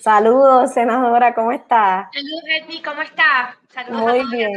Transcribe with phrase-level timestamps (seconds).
[0.00, 2.10] Saludos, senadora, ¿cómo está?
[2.14, 3.58] Saludos, Edmi, ¿cómo está?
[3.68, 4.52] Saludos Muy bien.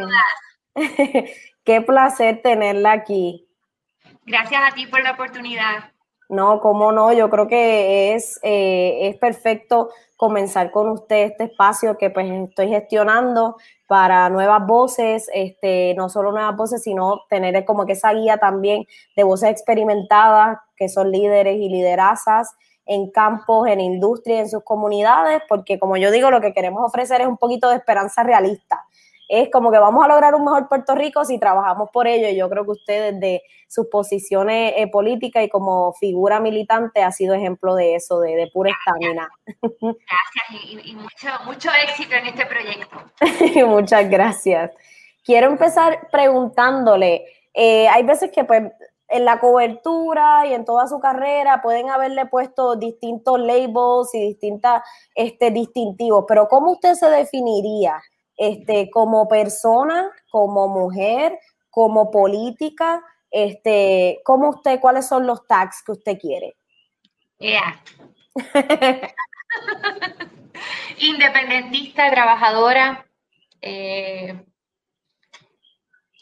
[1.65, 3.45] Qué placer tenerla aquí.
[4.25, 5.91] Gracias a ti por la oportunidad.
[6.29, 11.97] No, cómo no, yo creo que es, eh, es perfecto comenzar con usted este espacio
[11.97, 17.85] que pues estoy gestionando para nuevas voces, este, no solo nuevas voces, sino tener como
[17.85, 18.85] que esa guía también
[19.17, 22.55] de voces experimentadas que son líderes y liderazas
[22.85, 27.21] en campos, en industria, en sus comunidades, porque como yo digo, lo que queremos ofrecer
[27.21, 28.85] es un poquito de esperanza realista.
[29.29, 32.27] Es como que vamos a lograr un mejor Puerto Rico si trabajamos por ello.
[32.27, 37.11] Y yo creo que usted desde sus posiciones eh, políticas y como figura militante ha
[37.11, 39.29] sido ejemplo de eso, de, pura estamina.
[39.81, 43.67] Gracias y, mucho, mucho éxito en este proyecto.
[43.67, 44.71] Muchas gracias.
[45.23, 48.63] Quiero empezar preguntándole, eh, hay veces que pues
[49.07, 54.81] en la cobertura y en toda su carrera pueden haberle puesto distintos labels y distintas
[55.15, 58.01] este, distintivos, pero ¿cómo usted se definiría
[58.37, 61.37] este, como persona, como mujer,
[61.69, 63.03] como política?
[63.29, 66.55] Este, ¿Cómo usted, cuáles son los tags que usted quiere?
[70.99, 73.05] Independentista, trabajadora,
[73.61, 74.45] eh,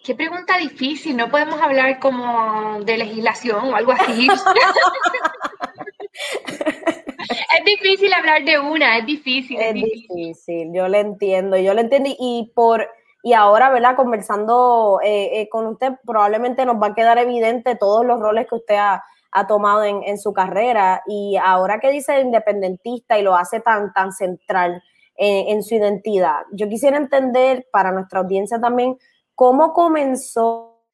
[0.03, 4.27] Qué pregunta difícil, no podemos hablar como de legislación o algo así.
[6.47, 9.61] es difícil hablar de una, es difícil.
[9.61, 10.71] Es, difícil.
[10.73, 12.89] yo le entiendo, yo le entiendo y por
[13.23, 13.95] y ahora, ¿verdad?
[13.95, 18.55] Conversando eh, eh, con usted, probablemente nos va a quedar evidente todos los roles que
[18.55, 19.03] usted ha,
[19.47, 24.83] tomado en, su carrera y ahora que dice independentista y lo hace tan, tan central
[25.15, 28.97] en, en su identidad, yo quisiera entender para nuestra audiencia también
[29.41, 30.85] ¿Cómo comenzó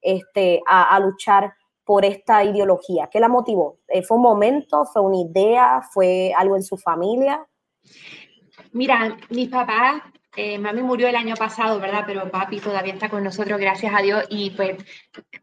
[0.00, 3.06] este, a, luchar por esta ideología?
[3.06, 3.78] ¿Qué la motivó?
[3.86, 4.84] Eh, ¿Fue un momento?
[4.84, 5.80] ¿Fue una idea?
[5.92, 7.46] ¿Fue algo en su familia?
[8.72, 10.02] Mira, mis papás,
[10.34, 12.04] eh, mami murió el año pasado, ¿verdad?
[12.06, 14.24] Pero papi todavía está con nosotros, gracias a Dios.
[14.30, 14.82] Y pues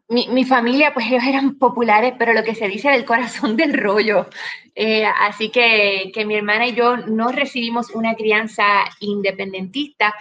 [0.08, 4.28] mi, familia, pues ellos eran populares, pero lo que se dice del corazón del rollo.
[4.74, 8.64] Eh, así que, que, mi hermana y yo no recibimos una crianza
[8.98, 10.14] independentista,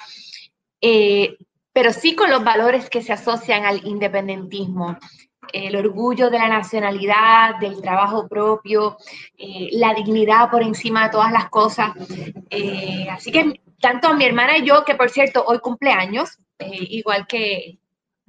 [0.82, 1.36] eh,
[1.74, 4.98] pero sí con los valores que se asocian al independentismo.
[5.52, 8.98] El orgullo de la nacionalidad, del trabajo propio,
[9.36, 11.94] eh, la dignidad por encima de todas las cosas.
[13.10, 17.80] así que tanto mi hermana y yo, que por cierto hoy cumpleaños, igual que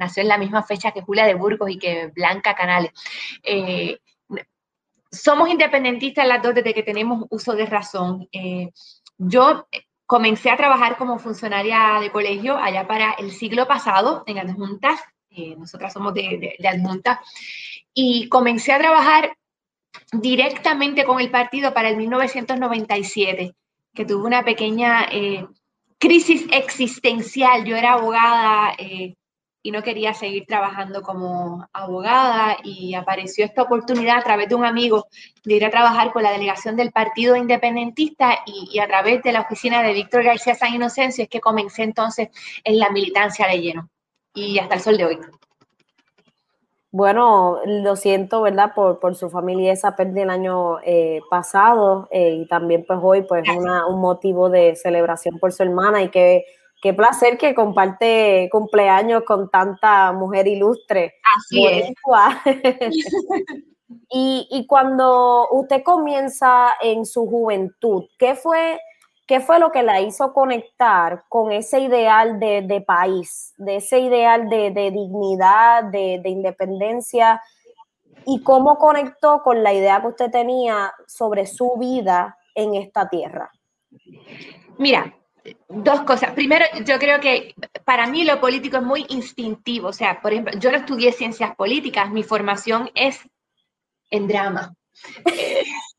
[0.00, 2.90] nació en la misma fecha que Julia de Burgos y que Blanca Canales.
[3.42, 3.98] Eh,
[5.12, 8.28] somos independentistas las dos desde que tenemos uso de razón.
[8.32, 8.70] Eh,
[9.18, 9.66] yo
[10.06, 15.00] comencé a trabajar como funcionaria de colegio allá para el siglo pasado en adjuntas.
[15.30, 17.18] Eh, nosotras somos de, de, adjuntas.
[17.92, 19.36] Y comencé a trabajar
[20.12, 23.54] directamente con el partido para el 1997,
[23.94, 25.06] que tuvo una pequeña
[25.98, 27.64] crisis existencial.
[27.64, 28.74] Yo era abogada,
[29.62, 34.64] y no quería seguir trabajando como abogada y apareció esta oportunidad a través de un
[34.64, 35.06] amigo
[35.44, 39.42] de ir a trabajar con la delegación del Partido Independentista y, a través de la
[39.42, 42.28] oficina de Víctor García San Inocencio es que comencé entonces
[42.64, 43.90] en la militancia de lleno
[44.34, 45.18] y hasta el sol de hoy.
[46.92, 48.72] Bueno, lo siento, ¿verdad?
[48.74, 53.22] Por, por su familia esa pérdida el año eh, pasado eh, y también pues hoy
[53.22, 56.44] pues una, un motivo de celebración por su hermana y que
[56.82, 61.14] qué placer que comparte cumpleaños con tanta mujer ilustre.
[61.36, 61.92] Así es.
[64.10, 68.80] y, cuando usted comienza en su juventud, ¿qué fue,
[69.30, 74.48] qué fue lo que la hizo conectar con ese ideal de, país, de ese ideal
[74.48, 77.40] de, dignidad, de, de independencia?
[78.26, 83.52] ¿Y cómo conectó con la idea que usted tenía sobre su vida en esta tierra?
[84.78, 85.14] Mira,
[85.68, 86.32] Dos cosas.
[86.32, 87.54] Primero, yo creo que
[87.84, 89.88] para mí lo político es muy instintivo.
[89.88, 93.20] O sea, por ejemplo, yo no estudié ciencias políticas, mi formación es
[94.10, 94.74] en drama.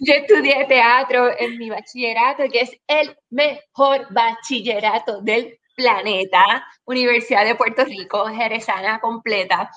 [0.00, 7.54] yo estudié teatro en mi bachillerato, que es el mejor bachillerato del planeta, Universidad de
[7.54, 9.70] Puerto Rico, jerezana completa.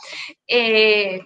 [0.47, 1.19] Eh,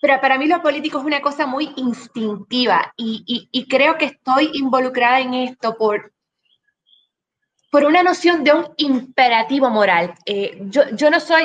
[0.00, 4.50] pero para mí lo político es una cosa muy instintiva y, y, creo que estoy
[4.54, 6.12] involucrada en esto por,
[7.70, 10.14] por una noción de un imperativo moral.
[10.26, 11.44] Eh, yo, yo, no soy,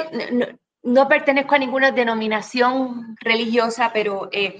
[0.81, 4.60] no, pertenezco a ninguna denominación religiosa, pero eh,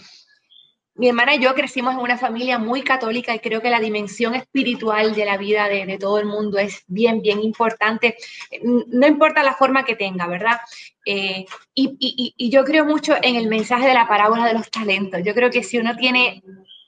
[0.97, 4.33] mi hermana y yo crecimos en una familia muy católica y creo que la dimensión
[4.33, 8.17] espiritual de la vida de, todo el mundo es bien, bien importante,
[8.63, 10.59] no importa la forma que tenga, ¿verdad?
[11.05, 11.45] Eh,
[11.75, 15.21] y, yo creo mucho en el mensaje de la parábola de los talentos.
[15.23, 16.41] Yo creo que si uno tiene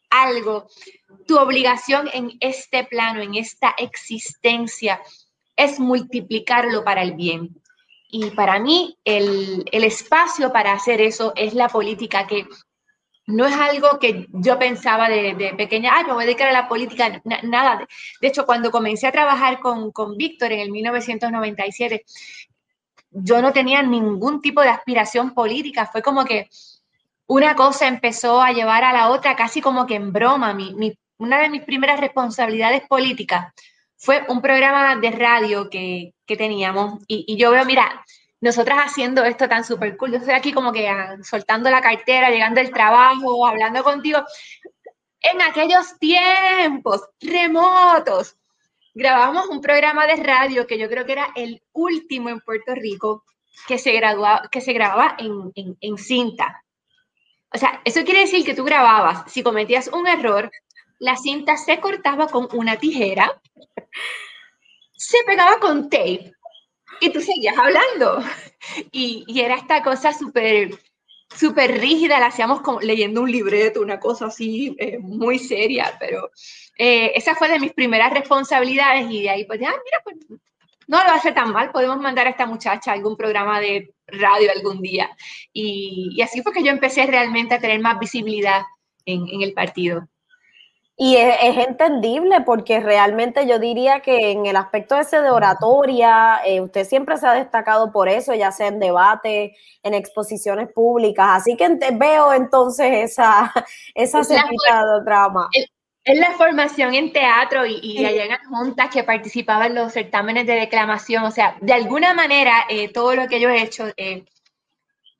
[0.10, 0.68] algo,
[1.28, 5.02] tu obligación en este plano, en esta existencia,
[5.56, 7.62] es multiplicarlo para el bien.
[8.12, 12.48] Y para mí el espacio para hacer eso es la política que
[13.30, 16.68] no es algo que yo pensaba de, pequeña, ay, me voy a dedicar a la
[16.68, 17.88] política, nada.
[18.20, 22.06] De hecho, cuando comencé a trabajar con, con Víctor en el 1997,
[23.12, 26.50] yo no tenía ningún tipo de aspiración política, fue como que
[27.28, 30.54] una cosa empezó a llevar a la otra casi como que en broma.
[30.54, 33.54] Mi, una de mis primeras responsabilidades políticas
[33.96, 38.04] fue un programa de radio que, que teníamos y, y yo veo, mira,
[38.42, 40.12] nosotras haciendo esto tan súper cool.
[40.12, 44.20] Yo estoy aquí como que ah, soltando la cartera, llegando del trabajo, hablando contigo.
[45.22, 48.38] En aquellos tiempos remotos,
[48.94, 53.26] grabamos un programa de radio que yo creo que era el último en Puerto Rico
[53.68, 56.64] que se, graduaba, que se grababa en, en, en cinta.
[57.54, 60.52] O sea, eso quiere decir que tú grababas, si cometías un error,
[61.00, 63.42] la cinta se cortaba con una tijera,
[64.96, 66.34] se pegaba con tape
[67.00, 68.24] y tú seguías hablando.
[68.92, 70.78] Y, y era esta cosa súper
[71.36, 76.32] súper rígida, la hacíamos como leyendo un libreto, una cosa así eh, muy seria, pero
[76.78, 80.18] eh, esa fue de mis primeras responsabilidades y de ahí pues, ah, mira, pues
[80.88, 84.52] no lo hace tan mal, podemos mandar a esta muchacha a algún programa de radio
[84.52, 85.16] algún día.
[85.54, 88.64] Y, y así fue que yo empecé realmente a tener más visibilidad
[89.06, 90.08] en, en el partido.
[91.02, 96.60] Y es, entendible porque realmente yo diría que en el aspecto ese de oratoria, eh,
[96.60, 101.26] usted siempre se ha destacado por eso, ya sea en debate, en exposiciones públicas.
[101.30, 103.50] Así que veo entonces esa,
[103.96, 105.48] esa de drama.
[106.04, 110.48] Es la formación en teatro y, y allá en juntas que participaba en los certámenes
[110.48, 111.24] de declamación.
[111.24, 114.26] O sea, de alguna manera, eh, todo lo que yo he hecho, eh,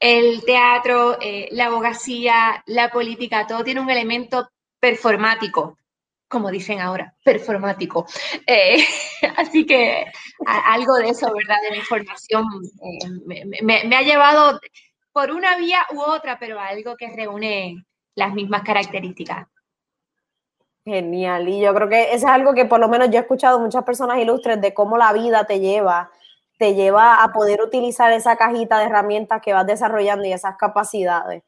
[0.02, 1.18] el teatro,
[1.52, 4.50] la abogacía, la política, todo tiene un elemento
[4.80, 5.78] performático,
[6.28, 8.06] como dicen ahora, performático.
[8.46, 8.78] Eh,
[9.38, 10.06] así que
[10.46, 11.58] algo de eso, ¿verdad?
[11.70, 12.46] De mi formación
[13.28, 14.60] eh, me, ha llevado
[15.12, 17.84] por una vía u otra, pero algo que reúne
[18.16, 19.48] las mismas características.
[20.86, 23.60] Genial, y yo creo que eso es algo que por lo menos yo he escuchado
[23.60, 26.10] muchas personas ilustres de cómo la vida te lleva,
[26.58, 31.44] te lleva a poder utilizar esa cajita de herramientas que vas desarrollando y esas capacidades.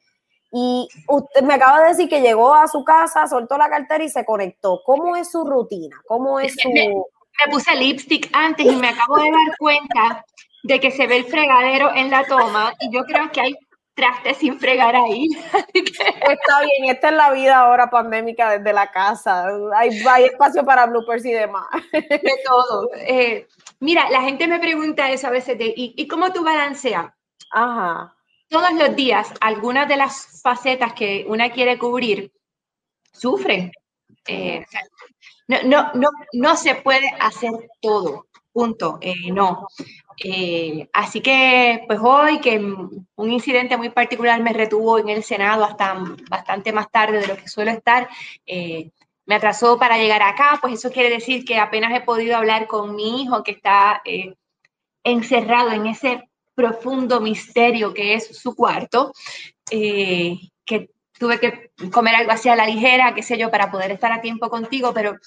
[0.51, 4.09] Y usted me acaba de decir que llegó a su casa, soltó la cartera y
[4.09, 4.81] se conectó.
[4.85, 6.01] ¿Cómo es su rutina?
[6.07, 6.69] ¿Cómo es su...?
[6.69, 6.91] Me,
[7.49, 10.25] puse lipstick antes y me acabo de dar cuenta
[10.63, 13.55] de que se ve el fregadero en la toma y yo creo que hay
[13.95, 15.27] trastes sin fregar ahí.
[15.73, 19.47] Está bien, esta es la vida ahora pandémica desde la casa.
[19.75, 21.65] Hay, hay espacio para bloopers y demás.
[21.91, 22.89] De todo.
[22.95, 23.47] Eh,
[23.79, 27.11] mira, la gente me pregunta eso a veces de, ¿y, y cómo tú balanceas?
[27.51, 28.13] Ajá
[28.51, 32.33] todos los días algunas de las facetas que una quiere cubrir
[33.13, 33.71] sufren.
[34.27, 34.65] Eh,
[35.47, 37.51] no, no, no, se puede hacer
[37.81, 39.67] todo, punto, eh, no.
[40.17, 45.63] Eh, así que, pues hoy que un incidente muy particular me retuvo en el Senado
[45.63, 48.09] hasta bastante más tarde de lo que suelo estar,
[48.45, 52.95] me atrasó para llegar acá, pues eso quiere decir que apenas he podido hablar con
[52.95, 54.01] mi hijo que está
[55.03, 59.13] encerrado en ese profundo misterio que es su cuarto,
[59.69, 63.91] eh, que tuve que comer algo así a la ligera, qué sé yo, para poder
[63.91, 65.17] estar a tiempo contigo, pero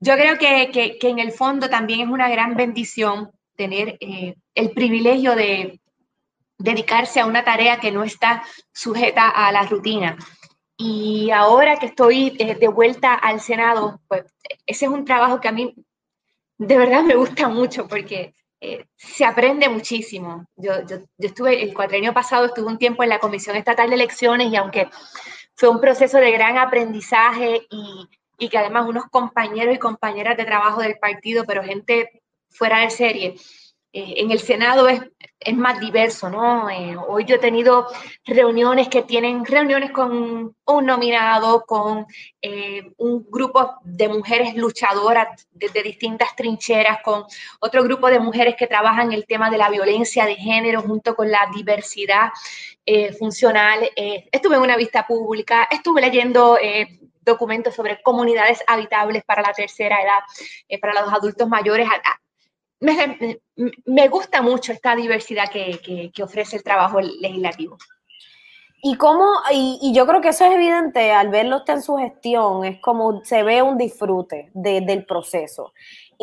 [0.00, 4.70] yo creo que, que, en el fondo también es una gran bendición tener eh, el
[4.72, 5.80] privilegio de
[6.58, 10.16] dedicarse a una tarea que no está sujeta a la rutina.
[10.76, 14.24] Y ahora que estoy eh, de vuelta al Senado, pues
[14.66, 15.74] ese es un trabajo que a mí
[16.58, 20.46] de verdad me gusta mucho porque eh, se aprende muchísimo.
[20.54, 23.96] Yo, yo, yo, estuve, el cuatrenio pasado estuve un tiempo en la Comisión Estatal de
[23.96, 24.88] Elecciones y aunque
[25.56, 30.80] fue un proceso de gran aprendizaje y, que además unos compañeros y compañeras de trabajo
[30.80, 33.34] del partido, pero gente fuera de serie,
[33.92, 35.00] eh, en el Senado es,
[35.44, 36.68] es más diverso, ¿no?
[36.70, 37.86] Eh, hoy yo he tenido
[38.24, 42.06] reuniones que tienen reuniones con un nominado, con
[42.40, 47.24] eh, un grupo de mujeres luchadoras desde distintas trincheras, con
[47.60, 51.30] otro grupo de mujeres que trabajan el tema de la violencia de género junto con
[51.30, 52.30] la diversidad
[53.18, 53.88] funcional.
[53.94, 56.58] estuve en una vista pública, estuve leyendo
[57.20, 61.88] documentos sobre comunidades habitables para la tercera edad, para los adultos mayores
[62.82, 67.78] me, gusta mucho esta diversidad que, ofrece el trabajo legislativo.
[68.82, 72.64] Y cómo, y, yo creo que eso es evidente al verlo usted en su gestión,
[72.64, 75.72] es como se ve un disfrute del proceso.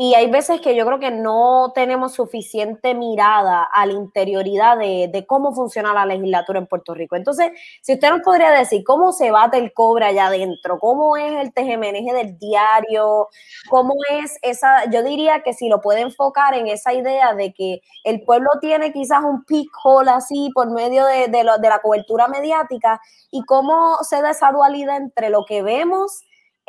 [0.02, 5.26] Y hay veces que yo creo que no tenemos suficiente mirada a la interioridad de,
[5.28, 7.18] cómo funciona la legislatura en Puerto Rico.
[7.18, 7.52] Entonces,
[7.82, 11.54] si usted nos podría decir cómo se bate el cobre allá adentro, cómo es el
[11.54, 13.28] tejemeneje del diario,
[13.70, 17.82] cómo es esa, yo diría que si lo puede enfocar en esa idea de que
[18.06, 23.02] el pueblo tiene quizás un peak hole así por medio de, de la cobertura mediática
[23.32, 26.22] y cómo se da esa dualidad entre lo que vemos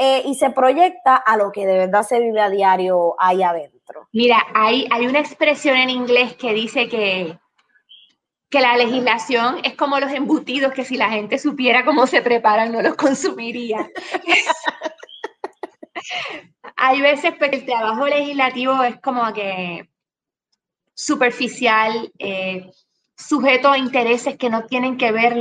[0.03, 4.09] eh, y se proyecta a lo que de verdad se vive a diario ahí adentro.
[4.15, 7.39] Mira, hay, hay una expresión en inglés que dice que,
[8.49, 12.73] que la legislación es como los embutidos que si la gente supiera cómo se preparan
[12.73, 13.91] no los consumiría.
[16.77, 19.87] hay veces pues, el trabajo legislativo es como que
[20.95, 22.71] superficial, eh,
[23.15, 25.37] sujeto a intereses que no tienen que ver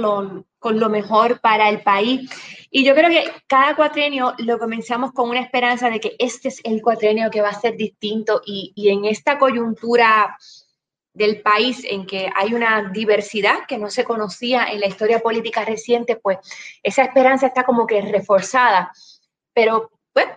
[0.59, 2.29] con lo mejor para el país.
[2.69, 6.61] Y yo creo que cada cuatrenio lo comenzamos con una esperanza de que este es
[6.63, 10.37] el cuatrenio que va a ser distinto y, y en esta coyuntura
[11.13, 15.65] del país en que hay una diversidad que no se conocía en la historia política
[15.65, 16.37] reciente, pues
[16.83, 18.91] esa esperanza está como que reforzada.
[19.53, 20.27] Pero pues,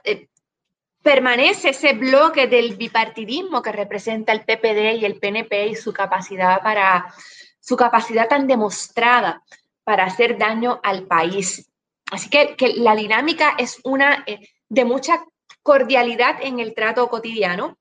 [1.02, 6.62] permanece ese bloque del bipartidismo que representa el PPD y el PNP y su capacidad
[6.62, 7.12] para
[7.60, 9.42] su capacidad tan demostrada
[9.84, 11.70] para hacer daño al país.
[12.10, 15.24] Así que, la dinámica es una eh, de mucha
[15.62, 17.78] cordialidad en el trato cotidiano.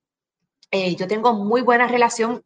[0.71, 2.43] Eh, yo tengo muy buena relación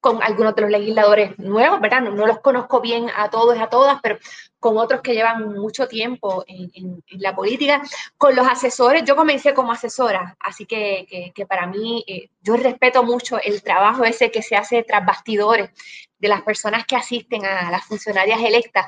[0.00, 2.02] con algunos de los legisladores nuevos, ¿verdad?
[2.02, 4.18] No, los conozco bien a todos y a todas, pero
[4.60, 7.82] con otros que llevan mucho tiempo en, la política.
[8.16, 13.38] Con los asesores, yo comencé como asesora, así que, para mí, eh, yo respeto mucho
[13.42, 15.70] el trabajo ese que se hace tras bastidores
[16.18, 18.86] de las personas que asisten a las funcionarias electas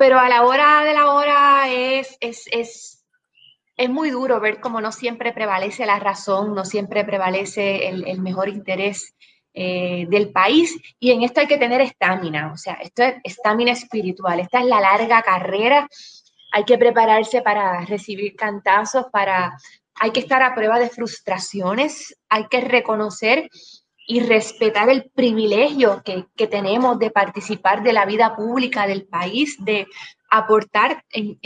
[0.00, 3.04] pero a la hora de la hora es, es, es,
[3.76, 8.22] es muy duro ver cómo no siempre prevalece la razón, no siempre prevalece el, el
[8.22, 9.14] mejor interés
[9.52, 13.72] eh, del país y en esto hay que tener estamina, o sea, esto es estamina
[13.72, 15.88] espiritual, esta es la larga carrera,
[16.52, 19.56] hay que prepararse para recibir cantazos, para,
[19.94, 23.48] hay que estar a prueba de frustraciones, hay que reconocer
[24.06, 29.86] y respetar el privilegio que, tenemos de participar de la vida pública del país, de
[30.28, 31.38] aportar en,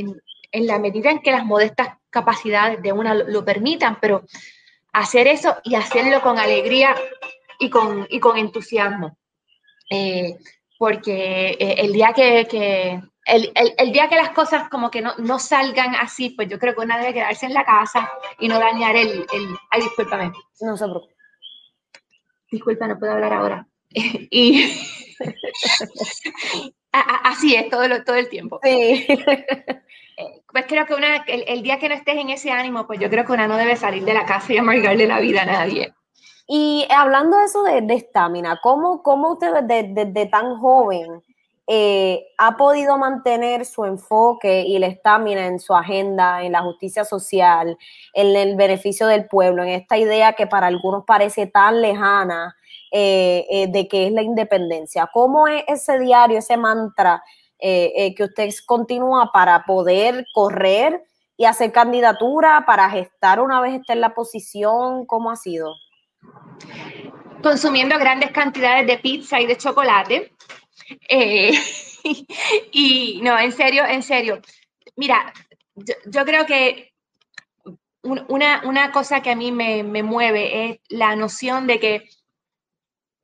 [0.53, 4.25] la medida en que las modestas capacidades de una lo, permitan, pero
[4.93, 6.95] hacer eso y hacerlo con alegría
[7.59, 9.17] y con, y con entusiasmo.
[9.91, 10.37] Eh,
[10.79, 15.03] porque eh, el día que, que el, el, el, día que las cosas como que
[15.03, 18.49] no, no, salgan así, pues yo creo que una debe quedarse en la casa y
[18.49, 19.27] no dañar el...
[19.33, 20.33] el ay, discúlpame.
[20.61, 21.15] No se preocupe
[22.55, 23.67] disculpa, no puedo hablar ahora.
[23.91, 24.65] y
[26.93, 28.61] así es todo, todo el tiempo.
[28.63, 29.07] Sí.
[30.17, 33.11] Eh, pues creo que una, el, día que no estés en ese ánimo, pues yo
[33.11, 35.93] creo que una no debe salir de la casa y amargarle la vida a nadie.
[36.47, 41.23] Y hablando de eso de estamina, ¿cómo, ¿cómo, usted desde, tan joven
[41.67, 47.05] eh, ha podido mantener su enfoque y la estamina en su agenda, en la justicia
[47.05, 47.79] social,
[48.13, 52.55] en el beneficio del pueblo, en esta idea que para algunos parece tan lejana
[52.93, 55.09] eh, eh, de que es la independencia.
[55.13, 57.23] ¿Cómo es ese diario, ese mantra
[57.59, 61.03] que usted continúa para poder correr
[61.39, 65.07] y hacer candidatura, para gestar una vez esté en la posición?
[65.07, 65.73] ¿Cómo ha sido?
[67.43, 70.33] Consumiendo grandes cantidades de pizza y de chocolate
[71.09, 71.53] eh,
[72.73, 74.41] y no, en serio, en serio.
[74.97, 75.33] Mira,
[75.75, 76.93] yo, creo que
[78.03, 82.09] una, una, cosa que a mí me, me, mueve es la noción de que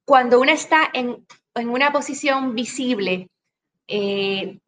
[0.04, 3.28] cuando uno está en, en una posición visible,
[3.86, 4.58] eh,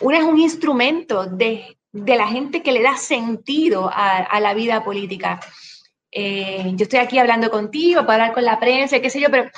[0.00, 4.54] uno es un instrumento de, de, la gente que le da sentido a, a la
[4.54, 5.38] vida política.
[6.12, 9.50] Eh, yo estoy aquí hablando contigo para hablar con la prensa, qué sé yo, pero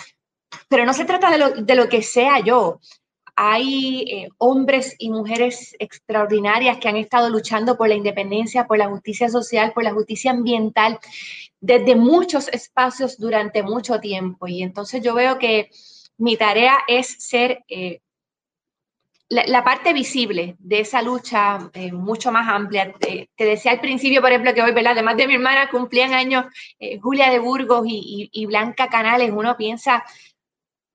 [0.68, 2.80] pero no se trata de lo, de lo que sea yo.
[3.37, 8.88] Hay eh, hombres y mujeres extraordinarias que han estado luchando por la independencia, por la
[8.88, 11.00] justicia social, por la justicia ambiental,
[11.61, 14.46] desde muchos espacios durante mucho tiempo.
[14.46, 15.70] Y entonces yo veo que
[16.16, 18.00] mi tarea es ser eh,
[19.35, 22.93] la, parte visible de esa lucha eh, mucho más amplia.
[22.93, 24.93] Te, decía al principio, por ejemplo, que hoy, ¿verdad?
[24.93, 26.47] además de mi hermana, cumplían años
[27.00, 29.31] Julia de Burgos y, Blanca Canales.
[29.33, 30.05] Uno piensa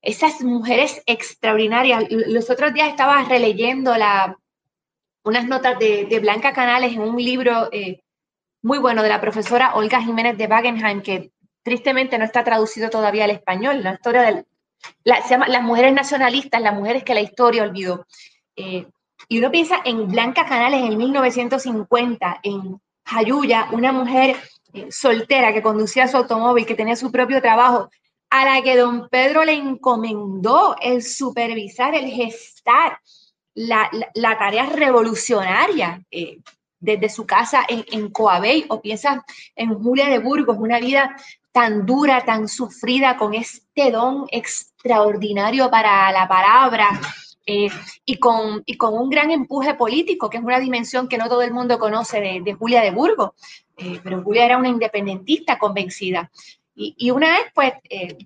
[0.01, 2.05] esas mujeres extraordinarias.
[2.09, 4.37] Los otros días estaba releyendo la,
[5.23, 8.01] unas notas de, Blanca Canales en un libro eh,
[8.61, 11.31] muy bueno de la profesora Olga Jiménez de Wagenheim, que
[11.63, 14.45] tristemente no está traducido todavía al español, la historia del,
[15.03, 18.07] se llama Las mujeres nacionalistas, las mujeres que la historia olvidó.
[18.59, 18.85] Eh,
[19.29, 24.35] y uno piensa en Blanca Canales en 1950, en Jayuya, una mujer
[24.73, 27.89] eh, soltera que conducía su automóvil, que tenía su propio trabajo,
[28.29, 32.99] a la que don Pedro le encomendó el supervisar, el gestar
[33.55, 33.89] la,
[34.37, 36.39] tarea revolucionaria eh,
[36.79, 38.11] desde su casa en, en
[38.69, 39.21] o piensas
[39.55, 41.15] en Julia de Burgos, una vida
[41.53, 46.89] tan dura, tan sufrida, con este don extraordinario para la palabra,
[47.51, 47.67] eh,
[48.05, 51.41] y, con, y con un gran empuje político, que es una dimensión que no todo
[51.41, 53.31] el mundo conoce de, Julia de Burgos,
[53.75, 56.29] eh, pero Julia era una independentista convencida.
[56.75, 58.17] Y, una vez, pues, eh,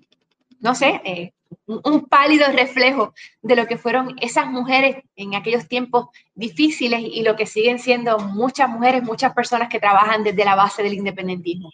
[0.60, 1.32] no sé,
[1.66, 7.34] un, pálido reflejo de lo que fueron esas mujeres en aquellos tiempos difíciles y lo
[7.34, 11.72] que siguen siendo muchas mujeres, muchas personas que trabajan desde la base del independentismo.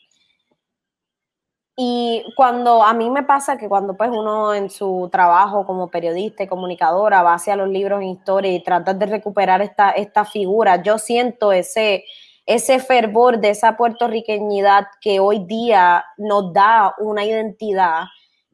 [1.77, 6.43] Y cuando a mí me pasa que cuando pues uno en su trabajo como periodista
[6.43, 10.99] y comunicadora va hacia los libros en historia y trata de recuperar esta, figura, yo
[10.99, 12.05] siento ese,
[12.45, 18.05] ese fervor de esa puertorriqueñidad que hoy día nos da una identidad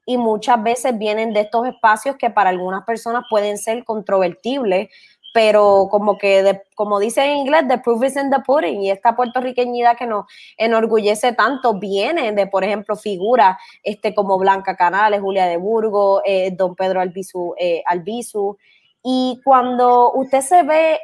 [0.09, 4.89] y muchas veces vienen de estos espacios que para algunas personas pueden ser controvertibles,
[5.37, 9.15] pero como que, como dice en inglés, the proof is in the pudding, y esta
[9.15, 10.25] puertorriqueñidad que nos
[10.57, 16.53] enorgullece tanto viene de, por ejemplo, figuras este, como Blanca Canales, Julia de Burgo, eh,
[16.53, 18.57] don Pedro Albizu, eh, Albizu,
[19.03, 21.01] y cuando usted se ve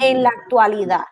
[0.00, 1.04] en la actualidad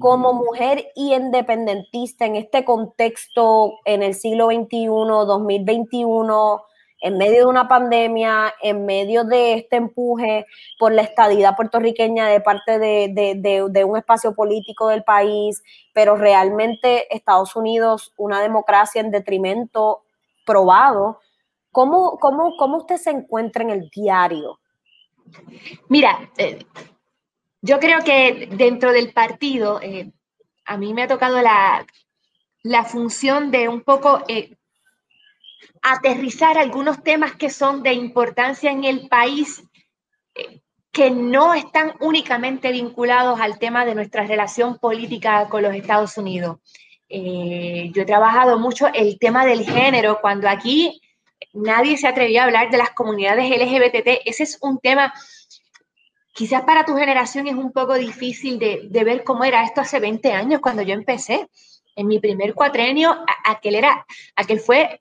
[0.00, 6.62] como mujer y independentista en este contexto en el siglo XXI, 2021,
[7.04, 10.46] en medio de una pandemia, en medio de este empuje
[10.78, 17.56] por la estadidad puertorriqueña de parte de, un espacio político del país, pero realmente Estados
[17.56, 20.04] Unidos, una democracia en detrimento
[20.46, 21.20] probado.
[21.70, 24.58] ¿Cómo, cómo, cómo usted se encuentra en el diario?
[25.90, 26.64] Mira, eh,
[27.60, 30.10] yo creo que dentro del partido, eh,
[30.64, 31.84] a mí me ha tocado la,
[32.86, 34.56] función de un poco eh,
[35.82, 39.62] aterrizar algunos temas que son de importancia en el país,
[40.34, 46.16] eh, que no están únicamente vinculados al tema de nuestra relación política con los Estados
[46.16, 46.58] Unidos.
[47.08, 51.00] Eh, yo he trabajado mucho el tema del género, cuando aquí
[51.52, 54.22] nadie se atrevía a hablar de las comunidades LGBT.
[54.24, 55.12] Ese es un tema,
[56.32, 60.00] quizás para tu generación es un poco difícil de, de ver cómo era esto hace
[60.00, 61.48] 20 años cuando yo empecé.
[61.96, 65.00] En mi primer cuatrenio, aquel, era, aquel fue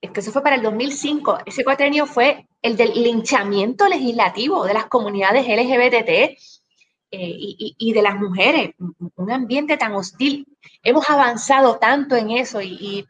[0.00, 4.74] es que eso fue para el 2005, ese cuatrenio fue el del linchamiento legislativo de
[4.74, 6.36] las comunidades LGBT eh,
[7.12, 8.70] y, de las mujeres,
[9.16, 10.46] un ambiente tan hostil.
[10.82, 13.06] Hemos avanzado tanto en eso y,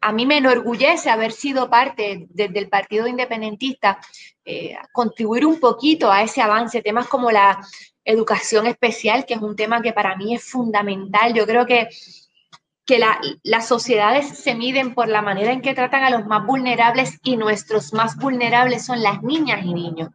[0.00, 4.00] a mí me enorgullece haber sido parte desde el Partido Independentista,
[4.44, 7.64] eh, contribuir un poquito a ese avance, temas como la
[8.04, 11.32] educación especial, que es un tema que para mí es fundamental.
[11.34, 11.88] Yo creo que
[12.84, 13.00] que
[13.42, 17.36] las sociedades se miden por la manera en que tratan a los más vulnerables y
[17.36, 20.10] nuestros más vulnerables son las niñas y niños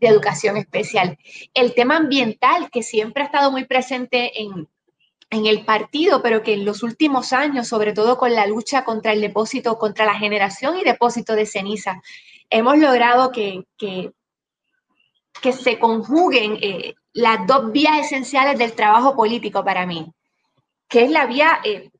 [0.00, 1.18] de educación especial.
[1.52, 4.68] El tema ambiental, que siempre ha estado muy presente en,
[5.30, 9.20] el partido, pero que en los últimos años, sobre todo con la lucha contra el
[9.20, 12.00] depósito, contra la generación y depósito de ceniza,
[12.48, 14.12] hemos logrado que, que,
[15.52, 20.06] se conjuguen eh, las dos vías esenciales del trabajo político para mí,
[20.88, 21.90] que es la vía eh,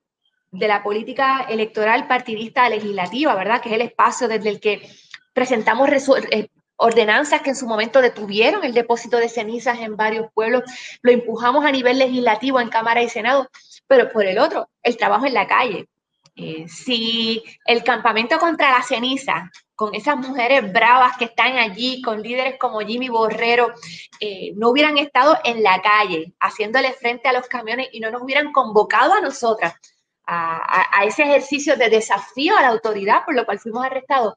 [0.58, 3.60] de la política electoral partidista legislativa, ¿verdad?
[3.60, 4.88] Que es el espacio desde el que
[5.32, 5.88] presentamos
[6.30, 10.62] eh, ordenanzas que en su momento detuvieron el depósito de cenizas en varios pueblos,
[11.02, 13.48] lo empujamos a nivel legislativo en Cámara y Senado,
[13.86, 15.88] pero por el otro, el trabajo en la calle.
[16.38, 22.22] Eh, si el campamento contra la ceniza, con esas mujeres bravas que están allí, con
[22.22, 23.72] líderes como Jimmy Borrero,
[24.20, 28.22] eh, no hubieran estado en la calle haciéndole frente a los camiones y no nos
[28.22, 29.74] hubieran convocado a nosotras
[30.26, 34.34] a, ese ejercicio de desafío a la autoridad, por lo cual fuimos arrestados,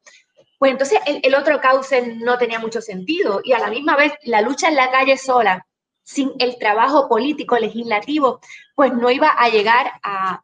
[0.58, 4.42] pues entonces el, otro cauce no tenía mucho sentido y a la misma vez la
[4.42, 5.66] lucha en la calle sola,
[6.04, 8.40] sin el trabajo político legislativo,
[8.76, 10.44] pues no iba a llegar a,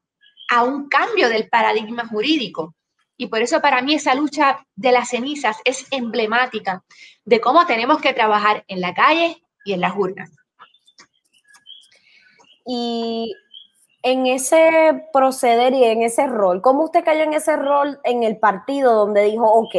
[0.49, 2.75] a un cambio del paradigma jurídico.
[3.17, 6.84] Y por eso para mí esa lucha de las cenizas es emblemática
[7.23, 10.31] de cómo tenemos que trabajar en la calle y en las urnas.
[12.65, 13.34] Y
[14.05, 18.37] en ese proceder y en ese rol, ¿cómo usted cayó en ese rol en el
[18.37, 19.75] partido donde dijo, ok,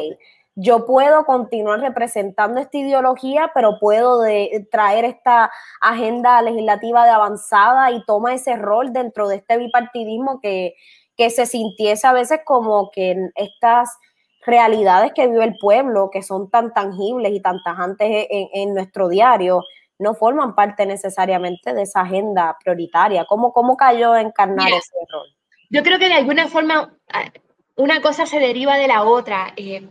[0.56, 4.24] yo puedo continuar representando esta ideología, pero puedo
[4.72, 10.74] traer esta agenda legislativa de avanzada y toma ese rol dentro de este bipartidismo que,
[11.16, 13.96] que se sintiese a veces como que estas
[14.44, 19.62] realidades que vive el pueblo, que son tan tangibles y tan tajantes en, nuestro diario,
[19.98, 23.24] no forman parte necesariamente de esa agenda prioritaria.
[23.24, 25.28] ¿Cómo, cómo cayó encarnar ese rol?
[25.70, 27.30] Yo creo que de alguna forma ah,
[27.76, 29.52] una cosa se deriva de la otra.
[29.56, 29.88] Eh,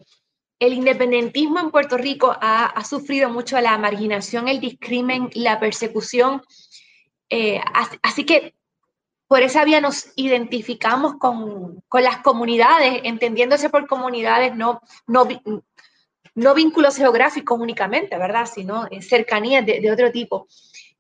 [0.60, 6.41] el independentismo en Puerto Rico ha, sufrido mucho la marginación, el discrimen, la persecución.
[7.30, 7.60] Eh,
[8.02, 8.56] así, que
[9.28, 15.28] por esa vía nos identificamos con, las comunidades, entendiéndose por comunidades no, no,
[16.36, 18.45] no vínculos geográficos únicamente, ¿verdad?
[18.45, 20.48] Sino cercanías de, otro tipo.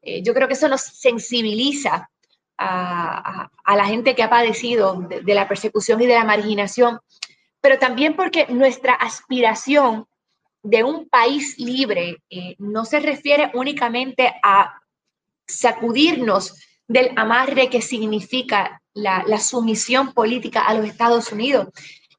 [0.01, 2.09] Eh, yo creo que eso nos sensibiliza
[2.57, 6.99] a, la gente que ha padecido de, la persecución y de la marginación
[7.65, 10.05] pero también porque nuestra aspiración
[10.61, 14.83] de un país libre eh, no se refiere únicamente a
[15.47, 21.69] sacudirnos del amarre que significa la, sumisión política a los Estados Unidos.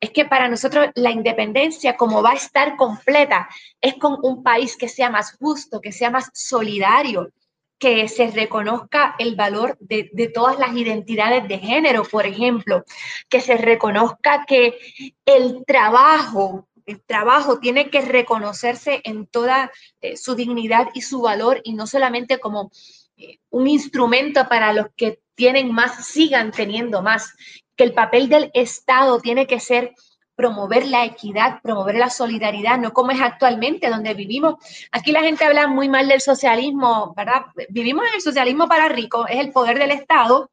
[0.01, 3.49] Es que para nosotros la independencia, como va a estar completa,
[3.81, 7.33] es con un país que sea más justo, que sea más solidario,
[7.79, 12.85] que se reconozca el valor de, todas las identidades de género, por ejemplo,
[13.29, 14.79] que se reconozca que
[15.27, 21.61] el trabajo, el trabajo tiene que reconocerse en toda eh, su dignidad y su valor
[21.65, 22.71] y no solamente como
[23.17, 27.35] eh, un instrumento para los que tienen más, sigan teniendo más,
[27.77, 29.95] que el papel del Estado tiene que ser
[30.37, 34.57] promover la equidad, promover la solidaridad, no como es actualmente donde vivimos.
[34.93, 37.47] Aquí la gente habla muy mal del socialismo, ¿verdad?
[37.71, 40.51] Vivimos en el socialismo para ricos, es el poder del Estado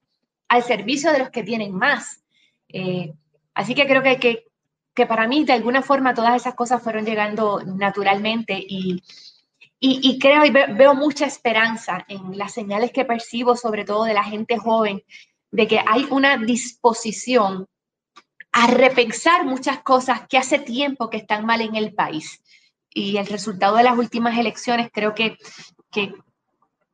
[0.47, 2.23] al servicio de los que tienen más.
[2.69, 3.13] Eh,
[3.53, 4.45] así que creo que,
[4.93, 9.03] que, para mí, de alguna forma, todas esas cosas fueron llegando naturalmente y,
[9.79, 14.23] y creo y veo mucha esperanza en las señales que percibo, sobre todo de la
[14.23, 15.03] gente joven,
[15.53, 17.67] de que hay una disposición
[18.51, 22.41] a repensar muchas cosas que hace tiempo que están mal en el país.
[22.89, 25.37] Y el resultado de las últimas elecciones creo que,
[25.91, 26.13] que,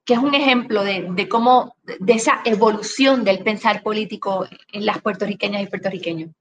[0.05, 5.61] es un ejemplo de, de, cómo, de esa evolución del pensar político en las puertorriqueñas
[5.61, 6.31] y puertorriqueños.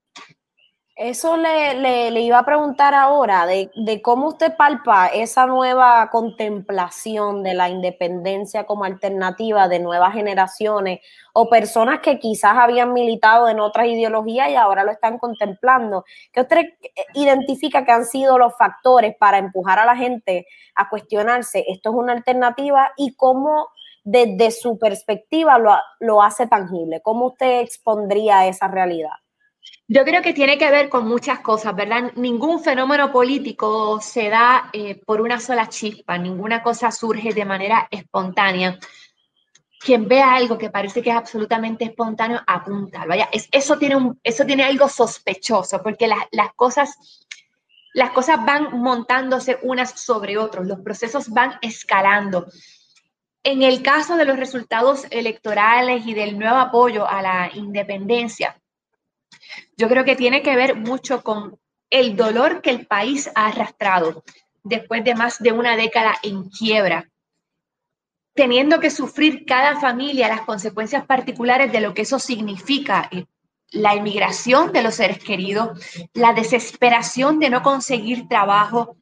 [1.00, 7.68] Eso le, iba a preguntar ahora, de, cómo usted palpa esa nueva contemplación de la
[7.68, 10.98] independencia como alternativa de nuevas generaciones
[11.32, 16.04] o personas que quizás habían militado en otras ideologías y ahora lo están contemplando.
[16.32, 16.64] ¿Qué usted
[17.14, 21.94] identifica que han sido los factores para empujar a la gente a cuestionarse, esto es
[21.94, 23.68] una alternativa y cómo
[24.02, 27.00] desde su perspectiva lo, lo hace tangible?
[27.02, 29.12] ¿Cómo usted expondría esa realidad?
[29.90, 32.12] Yo creo que tiene que ver con muchas cosas, ¿verdad?
[32.16, 37.88] Ningún fenómeno político se da eh, por una sola chispa, ninguna cosa surge de manera
[37.90, 38.78] espontánea.
[39.80, 43.08] Quien vea algo que parece que es absolutamente espontáneo, apúntalo.
[43.08, 47.26] Vaya, eso, tiene un, eso tiene algo sospechoso, porque las, cosas,
[47.94, 52.46] las cosas van montándose unas sobre otras, los procesos van escalando.
[53.42, 58.54] En el caso de los resultados electorales y del nuevo apoyo a la independencia,
[59.76, 61.58] yo creo que tiene que ver mucho con
[61.90, 64.24] el dolor que el país ha arrastrado
[64.62, 67.08] después de más de una década en quiebra,
[68.34, 73.24] teniendo que sufrir cada familia las consecuencias particulares de lo que eso significa, eh,
[73.70, 75.78] la emigración de los seres queridos,
[76.14, 78.96] la desesperación de no conseguir trabajo,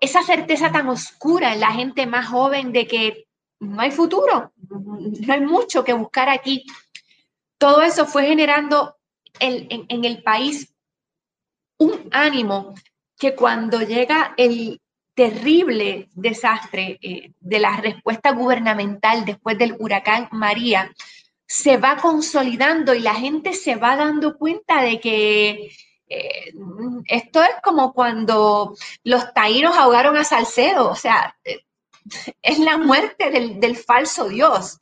[0.00, 3.26] esa certeza tan oscura en la gente más joven de que
[3.60, 6.64] no hay futuro, no hay mucho que buscar aquí.
[7.58, 8.96] Todo eso fue generando
[9.40, 10.74] en, el país
[11.78, 12.74] un ánimo
[13.18, 14.80] que cuando llega el
[15.14, 20.92] terrible desastre eh, de la respuesta gubernamental después del huracán María,
[21.46, 25.70] se va consolidando y la gente se va dando cuenta de que
[26.08, 26.52] eh,
[27.06, 31.60] esto es como cuando los taínos ahogaron a Salcedo, o sea, eh,
[32.42, 34.78] es la muerte del, del falso Dios.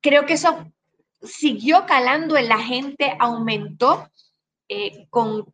[0.00, 0.72] Creo que eso
[1.22, 4.08] siguió calando en la gente, aumentó
[4.68, 5.52] eh, con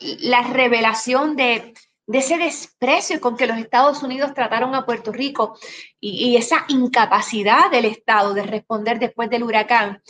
[0.00, 1.74] la revelación de,
[2.06, 5.58] ese desprecio con que los Estados Unidos trataron a Puerto Rico
[6.00, 10.02] y, esa incapacidad del Estado de responder después del huracán.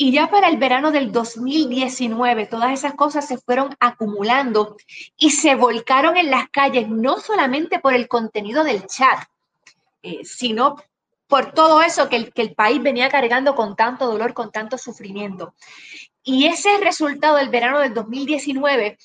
[0.00, 4.76] Y ya para el verano del 2019, todas esas cosas se fueron acumulando
[5.16, 9.24] y se volcaron en las calles, no solamente por el contenido del chat,
[10.02, 10.76] eh, sino
[11.28, 14.78] por todo eso que el, que el país venía cargando con tanto dolor, con tanto
[14.78, 15.54] sufrimiento.
[16.22, 18.98] Y ese resultado del verano del 2019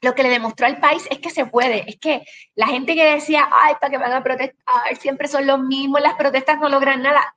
[0.00, 2.24] lo que le demostró al país es que se puede, es que
[2.54, 6.14] la gente que decía, ay, para que van a protestar, siempre son los mismos, las
[6.14, 7.36] protestas no logran nada.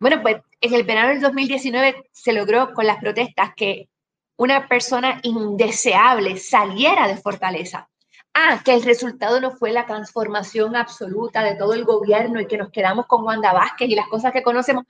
[0.00, 3.88] Bueno, pues en el verano del 2019 se logró con las protestas que
[4.36, 7.88] una persona indeseable saliera de Fortaleza.
[8.36, 12.58] Ah, que el resultado no fue la transformación absoluta de todo el gobierno y que
[12.58, 14.84] nos quedamos con Wanda Vázquez y las cosas que conocemos.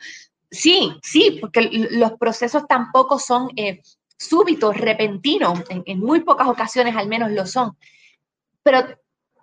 [0.51, 3.83] Sí, sí, porque los procesos tampoco son eh,
[4.17, 7.77] súbitos, repentinos, en, muy pocas ocasiones al menos lo son.
[8.63, 8.83] Pero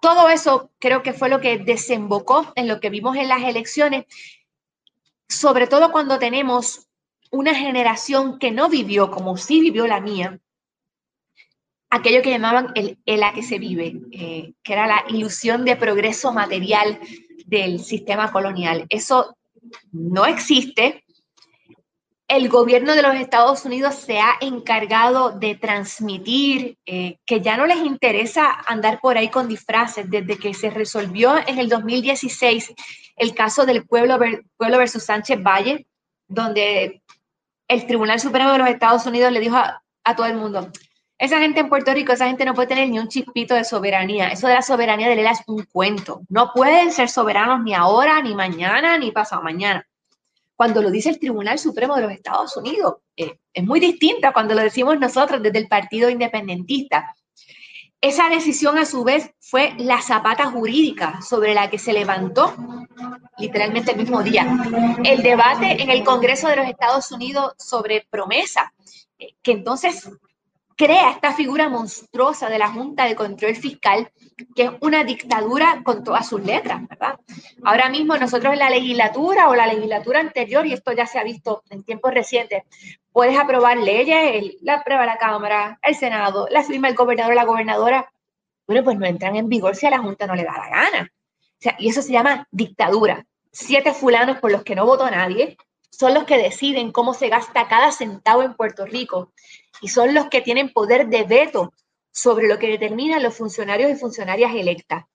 [0.02, 4.06] todo eso creo que fue lo que desembocó en lo que vimos en las elecciones,
[5.30, 6.88] sobre todo cuando tenemos
[7.30, 10.40] una generación que no vivió como sí vivió la mía,
[11.92, 15.76] aquello que llamaban el, el a que se vive, eh, que era la ilusión de
[15.76, 17.00] progreso material
[17.46, 18.86] del sistema colonial.
[18.90, 19.38] Eso
[19.92, 21.04] no existe.
[22.30, 27.68] El gobierno de los Estados Unidos se ha encargado de transmitir eh, que ya no
[27.68, 30.10] les interesa andar por ahí con disfraces.
[30.10, 32.74] Desde que se resolvió en el 2016
[33.18, 34.18] el caso del pueblo,
[34.56, 35.86] pueblo versus Sánchez Valle,
[36.26, 37.04] donde
[37.68, 40.72] el Tribunal Supremo de los Estados Unidos le dijo a, a todo el mundo,
[41.22, 44.30] esa gente en Puerto Rico, esa gente no puede tener ni un chispito de soberanía.
[44.30, 46.22] Eso de la soberanía de Lela es un cuento.
[46.30, 49.88] No pueden ser soberanos ni ahora, ni mañana, ni pasado mañana.
[50.56, 54.56] Cuando lo dice el Tribunal Supremo de los Estados Unidos, eh, es muy distinta cuando
[54.56, 57.16] lo decimos nosotros desde el Partido Independentista.
[58.02, 62.56] Esa decisión, a su vez, fue la zapata jurídica sobre la que se levantó
[63.38, 64.58] literalmente el mismo día
[65.04, 68.74] el debate en el Congreso de los Estados Unidos sobre promesa,
[69.20, 70.10] eh, que entonces
[70.82, 74.12] crea esta figura monstruosa de la Junta de Control Fiscal,
[74.56, 77.20] que es una dictadura con todas sus letras, ¿verdad?
[77.64, 81.24] Ahora mismo nosotros en la legislatura o la legislatura anterior, y esto ya se ha
[81.24, 82.64] visto en tiempos recientes,
[83.12, 87.46] puedes aprobar leyes, la aprueba la Cámara, el Senado, la firma el gobernador o la
[87.46, 88.12] gobernadora,
[88.66, 91.12] bueno, pues no entran en vigor si a la Junta no le da la gana.
[91.12, 93.24] O sea, y eso se llama dictadura.
[93.52, 95.58] Siete fulanos por los que no votó nadie
[95.92, 99.34] son los que deciden cómo se gasta cada centavo en Puerto Rico
[99.82, 101.74] y son los que tienen poder de veto
[102.12, 105.06] sobre lo que determinan los funcionarios y funcionarias electas.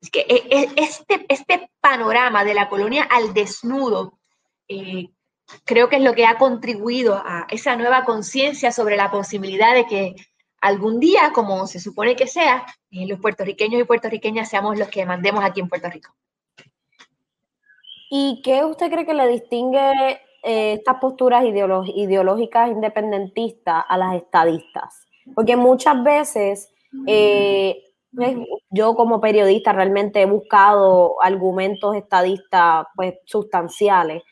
[0.00, 4.18] Es que e, e, este, este panorama de la colonia al desnudo
[4.68, 5.10] eh,
[5.64, 9.86] creo que es lo que ha contribuido a esa nueva conciencia sobre la posibilidad de
[9.86, 10.14] que
[10.60, 15.04] algún día, como se supone que sea, eh, los puertorriqueños y puertorriqueñas seamos los que
[15.04, 16.14] mandemos aquí en Puerto Rico.
[18.14, 25.06] ¿Y qué usted cree que le distingue eh, estas posturas ideológicas independentistas a las estadistas.
[25.36, 26.74] Porque muchas veces
[27.06, 27.80] eh,
[28.70, 34.24] yo como periodista realmente he buscado argumentos estadistas pues, sustanciales.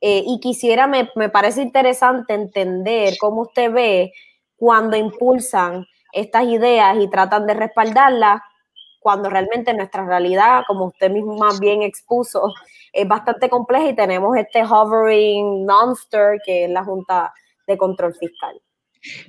[0.00, 4.12] Eh, y quisiera, me, me parece interesante entender cómo usted ve
[4.56, 8.40] cuando impulsan estas ideas y tratan de respaldarlas,
[9.06, 12.52] cuando realmente nuestra realidad, como usted mismo más bien expuso,
[12.92, 17.32] es bastante compleja y tenemos este hovering monster que es la Junta
[17.68, 18.60] de Control Fiscal.